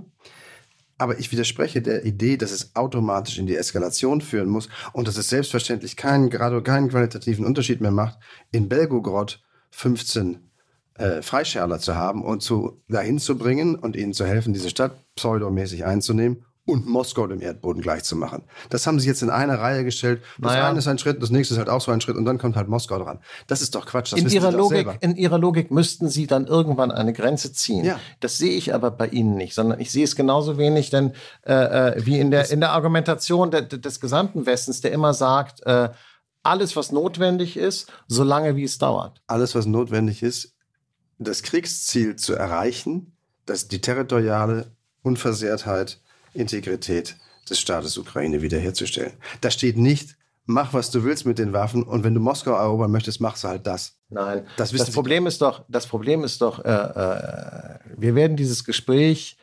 [0.97, 5.17] Aber ich widerspreche der Idee, dass es automatisch in die Eskalation führen muss und dass
[5.17, 8.19] es selbstverständlich keinen, gerade keinen qualitativen Unterschied mehr macht,
[8.51, 9.41] in Belgorod
[9.71, 10.51] 15
[10.95, 14.93] äh, Freischärler zu haben und zu, dahin zu bringen und ihnen zu helfen, diese Stadt
[15.15, 18.43] pseudomäßig einzunehmen und Moskau dem Erdboden gleichzumachen.
[18.69, 20.21] Das haben sie jetzt in eine Reihe gestellt.
[20.39, 20.69] Das Naja.
[20.69, 22.55] eine ist ein Schritt, das nächste ist halt auch so ein Schritt und dann kommt
[22.55, 23.19] halt Moskau dran.
[23.47, 24.13] Das ist doch Quatsch.
[24.13, 27.85] In ihrer Logik, in ihrer Logik müssten sie dann irgendwann eine Grenze ziehen.
[27.85, 27.99] Ja.
[28.19, 31.13] Das sehe ich aber bei Ihnen nicht, sondern ich sehe es genauso wenig, denn
[31.45, 35.13] äh, äh, wie in der in der Argumentation de, de, des gesamten Westens, der immer
[35.13, 35.89] sagt, äh,
[36.43, 39.21] alles was notwendig ist, solange wie es dauert.
[39.27, 40.55] alles, was notwendig ist,
[41.19, 44.71] das Kriegsziel zu erreichen, dass die territoriale
[45.03, 45.99] Unversehrtheit,
[46.33, 47.15] Integrität
[47.49, 49.13] des Staates Ukraine wiederherzustellen.
[49.41, 50.15] Da steht nicht,
[50.45, 53.47] mach was du willst mit den Waffen und wenn du Moskau erobern möchtest, machst du
[53.47, 53.97] halt das.
[54.09, 58.63] Nein, Das das, Problem ist doch, das Problem ist doch, äh, äh, wir werden dieses
[58.63, 59.37] Gespräch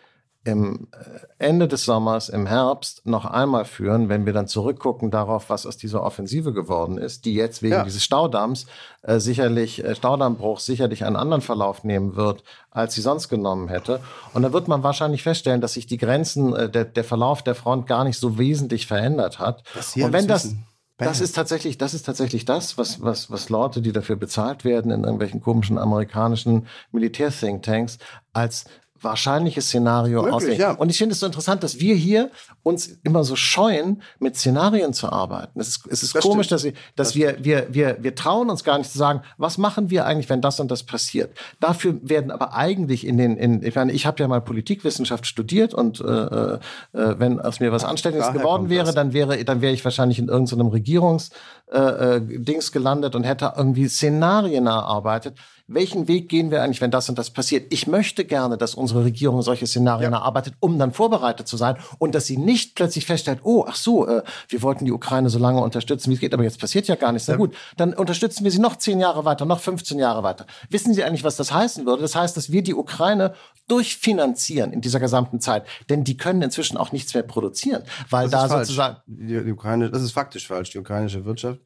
[0.49, 5.51] im äh, Ende des Sommers, im Herbst noch einmal führen, wenn wir dann zurückgucken darauf,
[5.51, 7.85] was aus dieser Offensive geworden ist, die jetzt wegen Ja.
[7.85, 8.67] dieses Staudamms
[9.03, 14.01] äh, sicherlich, äh, Staudammbruch sicherlich einen anderen Verlauf nehmen wird, als sie sonst genommen hätte.
[14.33, 17.55] Und dann wird man wahrscheinlich feststellen, dass sich die Grenzen, äh, der, der Verlauf der
[17.55, 19.63] Front gar nicht so wesentlich verändert hat.
[19.97, 20.67] Und wenn das, wissen.
[20.97, 24.91] das ist tatsächlich, das ist tatsächlich das, was, was, was Leute, die dafür bezahlt werden
[24.91, 27.99] in irgendwelchen komischen amerikanischen Militär-Thinktanks,
[28.33, 28.65] als
[29.01, 30.61] wahrscheinliches Szenario Möglich, aussehen.
[30.61, 30.73] ja.
[30.73, 32.31] Und ich finde es so interessant, dass wir hier
[32.63, 35.61] uns immer so scheuen, mit Szenarien zu arbeiten.
[35.61, 36.59] Es ist, es ist Das komisch, stimmt.
[36.59, 39.91] dass, wir, dass wir, wir, wir, wir trauen uns gar nicht zu sagen, was machen
[39.91, 41.37] wir eigentlich, wenn das und das passiert.
[41.61, 45.75] Dafür werden aber eigentlich in den, in, ich meine, ich habe ja mal Politikwissenschaft studiert
[45.75, 46.59] und äh, äh,
[46.93, 48.95] wenn aus mir was Anständiges geworden wäre, das.
[48.95, 51.31] dann wäre, dann wäre ich wahrscheinlich in irgendeinem Regierungs
[51.73, 51.79] äh,
[52.17, 55.37] äh, Dings gelandet und hätte irgendwie Szenarien erarbeitet.
[55.71, 57.71] Welchen Weg gehen wir eigentlich, wenn das und das passiert?
[57.71, 62.15] Ich möchte gerne, dass unsere Regierung solche Szenarien erarbeitet, um dann vorbereitet zu sein und
[62.15, 65.61] dass sie nicht plötzlich feststellt, oh, ach so, äh, wir wollten die Ukraine so lange
[65.61, 67.29] unterstützen, wie es geht, aber jetzt passiert ja gar nichts.
[67.29, 70.47] Na gut, dann unterstützen wir sie noch zehn Jahre weiter, noch 15 Jahre weiter.
[70.71, 72.01] Wissen Sie eigentlich, was das heißen würde?
[72.01, 73.35] Das heißt, dass wir die Ukraine
[73.69, 78.49] durchfinanzieren in dieser gesamten Zeit, denn die können inzwischen auch nichts mehr produzieren, weil Das
[78.49, 80.71] da sozusagen Die, die Ukraine, das ist faktisch falsch.
[80.71, 81.61] Die ukrainische Wirtschaft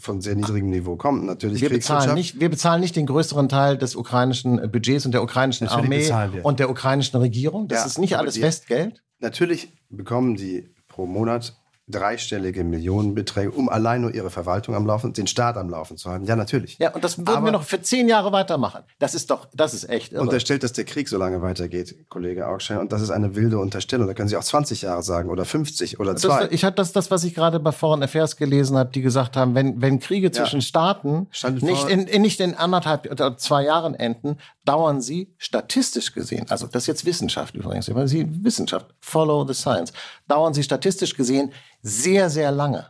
[0.00, 1.24] von sehr niedrigem Niveau kommt.
[1.24, 5.12] Natürlich Wir bezahlen, nicht, wir bezahlen nicht den größeren Teil des ukrainischen äh, Budgets und
[5.12, 7.66] der ukrainischen Natürlich Armee und der ukrainischen Regierung.
[7.68, 9.02] Das Ja, ist nicht alles die- Festgeld.
[9.20, 11.56] Natürlich bekommen die pro Monat
[11.88, 16.26] dreistellige Millionenbeträge, um allein nur ihre Verwaltung am Laufen, den Staat am Laufen zu halten.
[16.26, 16.78] Ja, natürlich.
[16.78, 18.82] Ja, und das würden Aber- wir noch für zehn Jahre weitermachen.
[18.98, 20.22] Das ist doch, das ist echt irre.
[20.22, 22.78] Unterstellt, dass der Krieg so lange weitergeht, Kollege Augstein.
[22.78, 24.06] Und das ist eine wilde Unterstellung.
[24.06, 26.48] Da können Sie auch 20 Jahre sagen oder 50 oder Das, zwei.
[26.50, 29.54] ich hatte das, das, was ich gerade bei Foreign Affairs gelesen habe, die gesagt haben,
[29.54, 33.94] wenn, wenn Kriege zwischen Staaten Stand nicht in, in, nicht in anderthalb oder zwei Jahren
[33.94, 34.36] enden,
[34.68, 39.54] dauern sie statistisch gesehen, also das ist jetzt Wissenschaft übrigens, weil sie Wissenschaft, follow the
[39.54, 39.92] science,
[40.28, 41.52] dauern sie statistisch gesehen
[41.82, 42.86] sehr, sehr lange.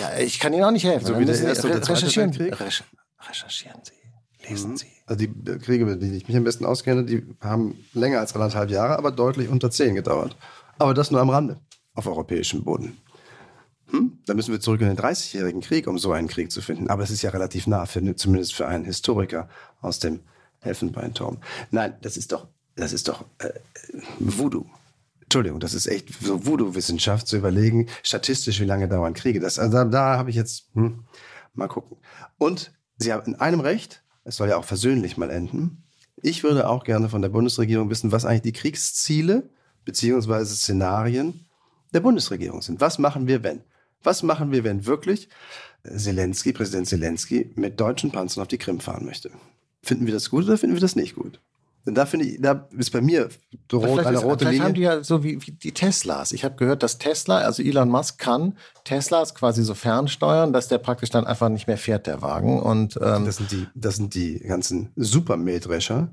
[0.00, 1.06] Ja, ich kann Ihnen auch nicht helfen.
[1.06, 2.30] So wie der Erste re- recherchieren?
[2.32, 2.84] Recher-
[3.28, 4.88] recherchieren Sie, lesen Sie.
[5.06, 8.70] Also die Kriege, mit denen ich mich am besten auskenne, die haben länger als anderthalb
[8.70, 10.36] Jahre, aber deutlich unter zehn gedauert.
[10.78, 11.58] Aber das nur am Rande
[11.94, 12.98] auf europäischem Boden.
[13.90, 14.18] Hm?
[14.26, 16.90] Da müssen wir zurück in den 30-jährigen Krieg, um so einen Krieg zu finden.
[16.90, 19.48] Aber es ist ja relativ nah, für, zumindest für einen Historiker
[19.80, 20.20] aus dem
[20.60, 21.38] Elfenbeinturm.
[21.70, 23.50] Nein, das ist doch, das ist doch äh,
[24.18, 24.66] Voodoo.
[25.22, 29.40] Entschuldigung, das ist echt so Voodoo-Wissenschaft zu überlegen, statistisch, wie lange dauern Kriege.
[29.40, 31.04] Das, also da, da habe ich jetzt, hm,
[31.54, 31.96] mal gucken.
[32.38, 35.84] Und Sie haben in einem Recht, es soll ja auch versöhnlich mal enden.
[36.22, 39.50] Ich würde auch gerne von der Bundesregierung wissen, was eigentlich die Kriegsziele
[39.84, 41.46] beziehungsweise Szenarien
[41.92, 42.80] der Bundesregierung sind.
[42.80, 43.62] Was machen wir, wenn?
[44.02, 45.28] Was machen wir, wenn wirklich
[45.84, 49.30] Zelensky, Präsident Zelensky, mit deutschen Panzern auf die Krim fahren möchte?
[49.86, 51.40] Finden wir das gut oder finden wir das nicht gut?
[51.86, 53.28] Denn da finde ich, da ist bei mir
[53.72, 54.64] rot, eine ist, rote vielleicht Linie.
[54.64, 56.32] haben die ja so wie, wie die Teslas.
[56.32, 60.78] Ich habe gehört, dass Tesla, also Elon Musk kann Teslas quasi so fernsteuern, dass der
[60.78, 62.60] praktisch dann einfach nicht mehr fährt, der Wagen.
[62.60, 66.08] Und ähm, das sind die, das sind die ganzen Supermähdrescher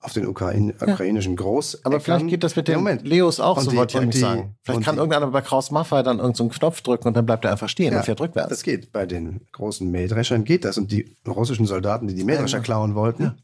[0.00, 1.36] auf den Ukraine, ukrainischen ja.
[1.36, 1.84] Groß.
[1.84, 3.06] Aber vielleicht geht das mit den Moment.
[3.06, 4.56] Leos auch, und so wollte ich nämlich sagen.
[4.62, 7.44] Vielleicht kann die, irgendeiner bei Kraus Maffei dann irgendeinen so Knopf drücken und dann bleibt
[7.44, 8.50] er einfach stehen ja, und fährt rückwärts.
[8.50, 8.92] Das geht.
[8.92, 10.78] Bei den großen Mähdreschern geht das.
[10.78, 13.36] Und die russischen Soldaten, die die Mähdrescher klauen wollten, ja.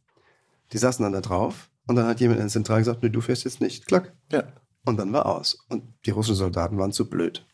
[0.72, 3.20] die saßen dann da drauf und dann hat jemand in der Zentrale gesagt, nee, du
[3.20, 3.86] fährst jetzt nicht.
[3.86, 4.12] Klack.
[4.30, 4.44] Ja.
[4.84, 5.58] Und dann war aus.
[5.68, 7.44] Und die russischen Soldaten waren zu blöd,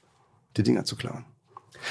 [0.56, 1.24] die Dinger zu klauen.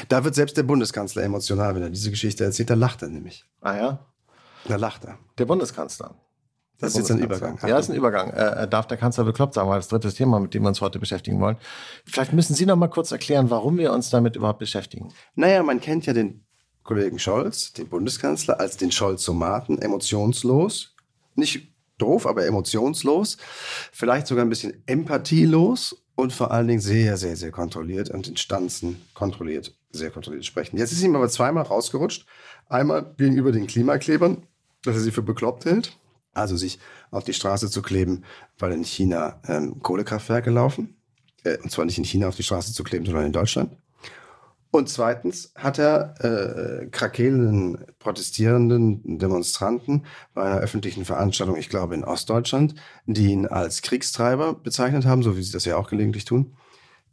[0.09, 2.69] Da wird selbst der Bundeskanzler emotional, wenn er diese Geschichte erzählt.
[2.69, 3.45] Da lacht er nämlich.
[3.61, 4.05] Ah ja?
[4.65, 5.17] Da lacht er.
[5.37, 6.15] Der Bundeskanzler.
[6.79, 7.57] Das ist jetzt ein Übergang.
[7.63, 8.29] Ja, das ist ein Übergang.
[8.31, 10.99] Äh, darf der Kanzler bekloppt sein, weil das dritte Thema, mit dem wir uns heute
[10.99, 11.57] beschäftigen wollen.
[12.05, 15.11] Vielleicht müssen Sie noch mal kurz erklären, warum wir uns damit überhaupt beschäftigen.
[15.35, 16.45] Naja, man kennt ja den
[16.83, 20.95] Kollegen Scholz, den Bundeskanzler, als den Scholz-Somaten, emotionslos.
[21.35, 23.37] Nicht doof, aber emotionslos,
[23.91, 28.37] vielleicht sogar ein bisschen empathielos und vor allen Dingen sehr, sehr, sehr kontrolliert und in
[28.37, 30.77] Stanzen kontrolliert, sehr kontrolliert sprechen.
[30.77, 32.25] Jetzt ist ihm aber zweimal rausgerutscht.
[32.69, 34.43] Einmal gegenüber den Klimaklebern,
[34.83, 35.97] dass er sie für bekloppt hält,
[36.37, 36.79] also sich
[37.11, 38.23] auf die Straße zu kleben,
[38.59, 40.97] weil in China ähm, Kohlekraftwerke laufen.
[41.43, 43.75] Äh, und zwar nicht in China auf die Straße zu kleben, sondern in Deutschland.
[44.69, 52.03] Und zweitens hat er äh, krakelnden, protestierenden Demonstranten bei einer öffentlichen Veranstaltung, ich glaube in
[52.03, 56.57] Ostdeutschland, die ihn als Kriegstreiber bezeichnet haben, so wie sie das ja auch gelegentlich tun,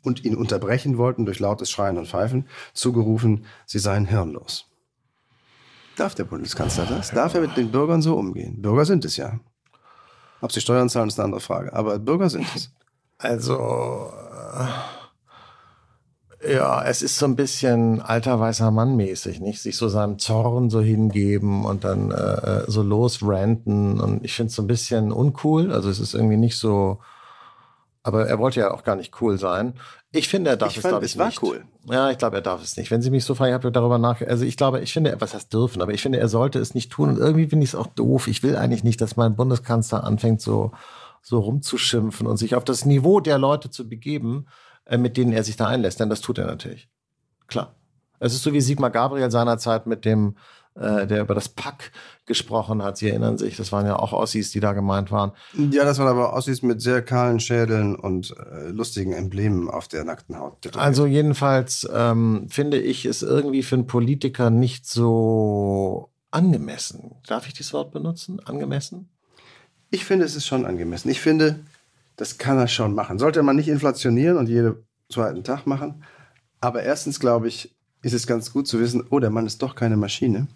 [0.02, 4.73] und ihn unterbrechen wollten durch lautes Schreien und Pfeifen, zugerufen, sie seien hirnlos.
[5.96, 7.11] Darf der Bundeskanzler das?
[7.11, 8.61] Darf er mit den Bürgern so umgehen?
[8.61, 9.38] Bürger sind es ja.
[10.40, 11.72] Ob sie Steuern zahlen, ist eine andere Frage.
[11.72, 12.70] Aber Bürger sind es.
[13.18, 14.11] Also.
[14.59, 14.94] Äh
[16.46, 19.62] ja, es ist so ein bisschen alter weißer Mann mäßig, nicht?
[19.62, 24.50] Sich so seinem Zorn so hingeben und dann äh, äh so losranten und ich finde
[24.50, 25.72] es so ein bisschen uncool.
[25.72, 26.98] Also es ist irgendwie nicht so,
[28.02, 29.74] aber er wollte ja auch gar nicht cool sein.
[30.14, 31.42] Ich finde, er darf ich es, glaube ich, es war nicht.
[31.42, 31.64] cool.
[31.90, 32.90] Ja, ich glaube, er darf es nicht.
[32.90, 35.35] Wenn Sie mich so fragen, ich habe darüber nach, also ich glaube, ich finde, was
[35.35, 37.74] heißt dürfen, aber ich finde, er sollte es nicht tun und irgendwie finde ich es
[37.74, 38.29] auch doof.
[38.29, 40.72] Ich will eigentlich nicht, dass mein Bundeskanzler anfängt so
[41.24, 44.46] so rumzuschimpfen und sich auf das Niveau der Leute zu begeben,
[44.85, 45.98] äh, mit denen er sich da einlässt.
[45.98, 46.88] Denn das tut er natürlich.
[47.46, 47.74] Klar.
[48.24, 50.37] Es ist so wie Sigmar Gabriel seinerzeit mit dem,
[50.74, 51.92] äh, der über das Pack
[52.24, 52.96] gesprochen hat.
[52.96, 55.32] Sie erinnern sich, das waren ja auch Ossis, die da gemeint waren.
[55.52, 60.04] Ja, das waren aber Ossis mit sehr kahlen Schädeln und äh, lustigen Emblemen auf der
[60.04, 60.74] nackten Haut.
[60.76, 67.16] Also jedenfalls ähm, finde ich es irgendwie für einen Politiker nicht so angemessen.
[67.26, 68.40] Darf ich dieses Wort benutzen?
[68.40, 69.10] Angemessen?
[69.90, 71.10] Ich finde, es ist schon angemessen.
[71.10, 71.60] Ich finde,
[72.16, 73.18] das kann er schon machen.
[73.18, 74.76] Sollte man nicht inflationieren und jeden
[75.10, 76.02] zweiten Tag machen.
[76.60, 79.74] Aber erstens, glaube ich, ist es ganz gut zu wissen, oh, der Mann ist doch
[79.74, 80.46] keine Maschine.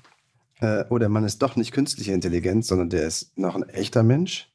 [0.60, 4.02] Äh, oh, der Mann ist doch nicht künstliche Intelligenz, sondern der ist noch ein echter
[4.02, 4.52] Mensch.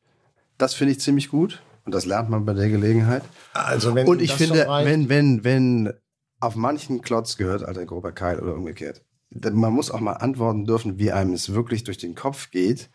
[0.59, 1.63] Das finde ich ziemlich gut.
[1.85, 3.23] Und das lernt man bei der Gelegenheit.
[3.53, 5.93] Also wenn und ich finde, wenn, wenn, wenn
[6.39, 10.99] auf manchen Klotz gehört, alter grober Keil oder umgekehrt, man muss auch mal antworten dürfen,
[10.99, 12.89] wie einem es wirklich durch den Kopf geht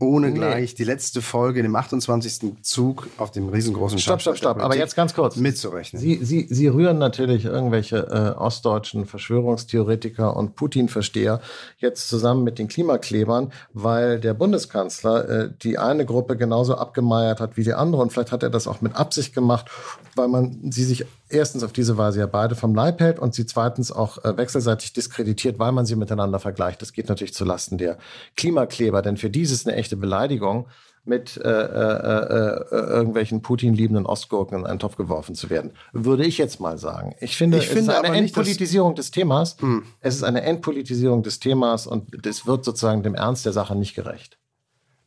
[0.00, 2.62] ohne gleich die letzte Folge, dem 28.
[2.62, 4.58] Zug auf dem riesengroßen Stopp, stopp, stopp.
[4.58, 5.36] Aber jetzt ganz kurz.
[5.36, 6.00] Mitzurechnen.
[6.00, 11.40] Sie, Sie, Sie rühren natürlich irgendwelche äh, ostdeutschen Verschwörungstheoretiker und Putin-Versteher
[11.78, 17.56] jetzt zusammen mit den Klimaklebern, weil der Bundeskanzler äh, die eine Gruppe genauso abgemeiert hat
[17.58, 18.00] wie die andere.
[18.00, 19.70] Und vielleicht hat er das auch mit Absicht gemacht,
[20.16, 23.46] weil man sie sich erstens auf diese Weise ja beide vom Leib hält und sie
[23.46, 26.82] zweitens auch äh, wechselseitig diskreditiert, weil man sie miteinander vergleicht.
[26.82, 27.98] Das geht natürlich zulasten der
[28.36, 30.66] Klimakleber, denn für die ist es eine echte Beleidigung,
[31.04, 35.72] mit äh, äh, äh, irgendwelchen Putin-liebenden Ostgurken in einen Topf geworfen zu werden.
[35.92, 37.14] Würde ich jetzt mal sagen.
[37.20, 39.56] Ich finde, ich es finde ist eine Entpolitisierung des Themas.
[39.60, 39.84] Hm.
[40.00, 43.94] Es ist eine Entpolitisierung des Themas und es wird sozusagen dem Ernst der Sache nicht
[43.94, 44.38] gerecht.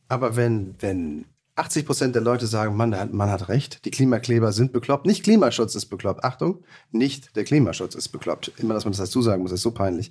[0.08, 4.72] Aber wenn, wenn 80 Prozent der Leute sagen, Mann, Mann hat recht, die Klimakleber sind
[4.72, 5.06] bekloppt.
[5.06, 6.24] Nicht Klimaschutz ist bekloppt.
[6.24, 8.52] Achtung, nicht der Klimaschutz ist bekloppt.
[8.58, 10.10] Immer, dass man das dazu sagen muss, ist so peinlich.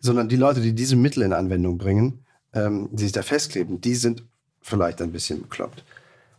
[0.00, 3.94] Sondern die Leute, die diese Mittel in Anwendung bringen, ähm, die sich da festkleben, die
[3.94, 4.24] sind
[4.60, 5.84] vielleicht ein bisschen bekloppt.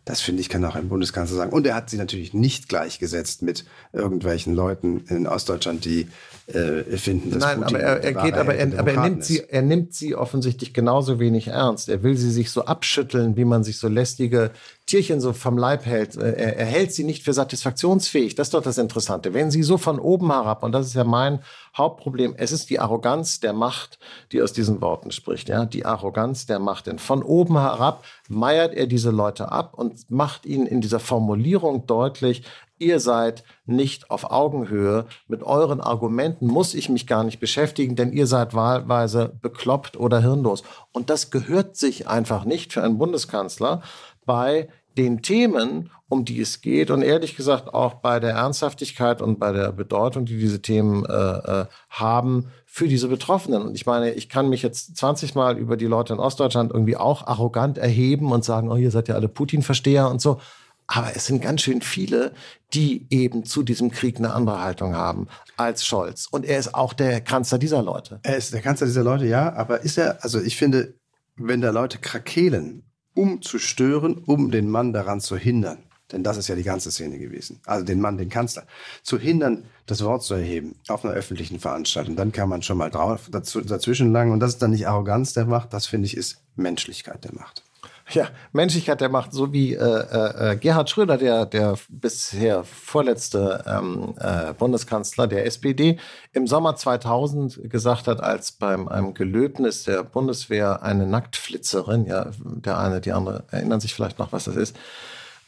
[0.04, 1.52] Das finde ich, kann auch ein Bundeskanzler sagen.
[1.52, 6.08] Und er hat sie natürlich nicht gleichgesetzt mit irgendwelchen Leuten in Ostdeutschland, die
[6.48, 9.42] äh, finden, dass Nein, Putin aber er, er geht, aber, er, aber er nimmt sie,
[9.50, 11.90] er nimmt sie offensichtlich genauso wenig ernst.
[11.90, 14.52] Er will sie sich so abschütteln, wie man sich so lästige
[14.86, 16.16] Tierchen so vom Leib hält.
[16.16, 18.36] Äh, er, er hält sie nicht für satisfaktionsfähig.
[18.36, 19.34] Das ist doch das Interessante.
[19.34, 21.40] Wenn sie so von oben herab, und das ist ja mein
[21.76, 23.98] Hauptproblem, es ist die Arroganz der Macht,
[24.32, 25.50] die aus diesen Worten spricht.
[25.50, 26.86] Ja, die Arroganz der Macht.
[26.86, 31.88] Denn von oben herab meiert er diese Leute ab und macht ihnen in dieser Formulierung
[31.88, 32.44] deutlich,
[32.78, 35.06] ihr seid nicht auf Augenhöhe.
[35.28, 40.22] Mit euren Argumenten muss ich mich gar nicht beschäftigen, denn ihr seid wahlweise bekloppt oder
[40.22, 40.64] hirnlos.
[40.92, 43.82] Und das gehört sich einfach nicht für einen Bundeskanzler
[44.26, 44.68] bei
[44.98, 49.52] den Themen, um die es geht und ehrlich gesagt auch bei der Ernsthaftigkeit und bei
[49.52, 53.64] der Bedeutung, die diese Themen äh, äh, haben für diese Betroffenen.
[53.64, 56.98] Und ich meine, ich kann mich jetzt 20 Mal über die Leute in Ostdeutschland irgendwie
[56.98, 60.40] auch arrogant erheben und sagen, oh, ihr seid ja alle Putin-Versteher und so.
[60.88, 62.34] Aber es sind ganz schön viele,
[62.74, 65.28] die eben zu diesem Krieg eine andere Haltung haben
[65.58, 66.28] als Scholz.
[66.30, 68.20] Und er ist auch der Kanzler dieser Leute.
[68.24, 69.54] Er ist der Kanzler dieser Leute, ja.
[69.54, 70.94] Aber ist er, also ich finde,
[71.36, 72.84] wenn da Leute krakehlen
[73.16, 75.80] um zu stören, um den Mann daran zu hindern.
[76.12, 77.62] Denn das ist ja die ganze Szene gewesen.
[77.66, 78.68] Also den Mann, den Kanzler,
[79.02, 82.16] zu hindern, das Wort zu erheben auf einer öffentlichen Veranstaltung.
[82.16, 84.32] Dann kann man schon mal drauf, dazwischen langen.
[84.32, 87.64] Und das ist dann nicht Arroganz der Macht, das finde ich ist Menschlichkeit der Macht.
[88.12, 93.64] Ja, Menschlichkeit der Macht, so wie äh, äh, äh, Gerhard Schröder, der, der bisher vorletzte
[93.68, 95.98] ähm, äh, Bundeskanzler der SPD,
[96.32, 102.78] im Sommer 2000 gesagt hat, als beim einem Gelöbnis der Bundeswehr eine Nacktflitzerin, ja, der
[102.78, 104.76] eine, die andere erinnern sich vielleicht noch, was das ist,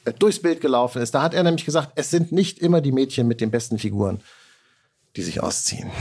[0.06, 1.14] äh, durchs Bild gelaufen ist.
[1.14, 4.22] Da hat er nämlich gesagt, es sind nicht immer die Mädchen mit den besten Figuren,
[5.16, 5.92] die sich ausziehen.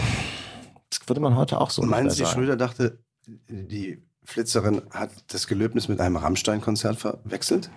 [0.88, 5.88] Das würde man heute auch so Meinen Sie, Schröder dachte, die Flitzerin hat das Gelöbnis
[5.88, 7.70] mit einem Rammstein-Konzert verwechselt?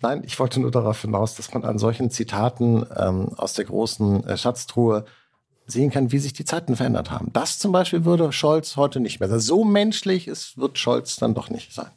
[0.00, 4.24] Nein, ich wollte nur darauf hinaus, dass man an solchen Zitaten ähm, aus der großen
[4.24, 5.06] äh, Schatztruhe
[5.66, 7.32] sehen kann, wie sich die Zeiten verändert haben.
[7.32, 9.40] Das zum Beispiel würde Scholz heute nicht mehr sein.
[9.40, 11.90] So menschlich ist, wird Scholz dann doch nicht sein.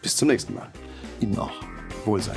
[0.00, 0.70] Bis zum nächsten Mal.
[1.20, 1.52] Ihnen auch.
[2.04, 2.36] Wohlsein.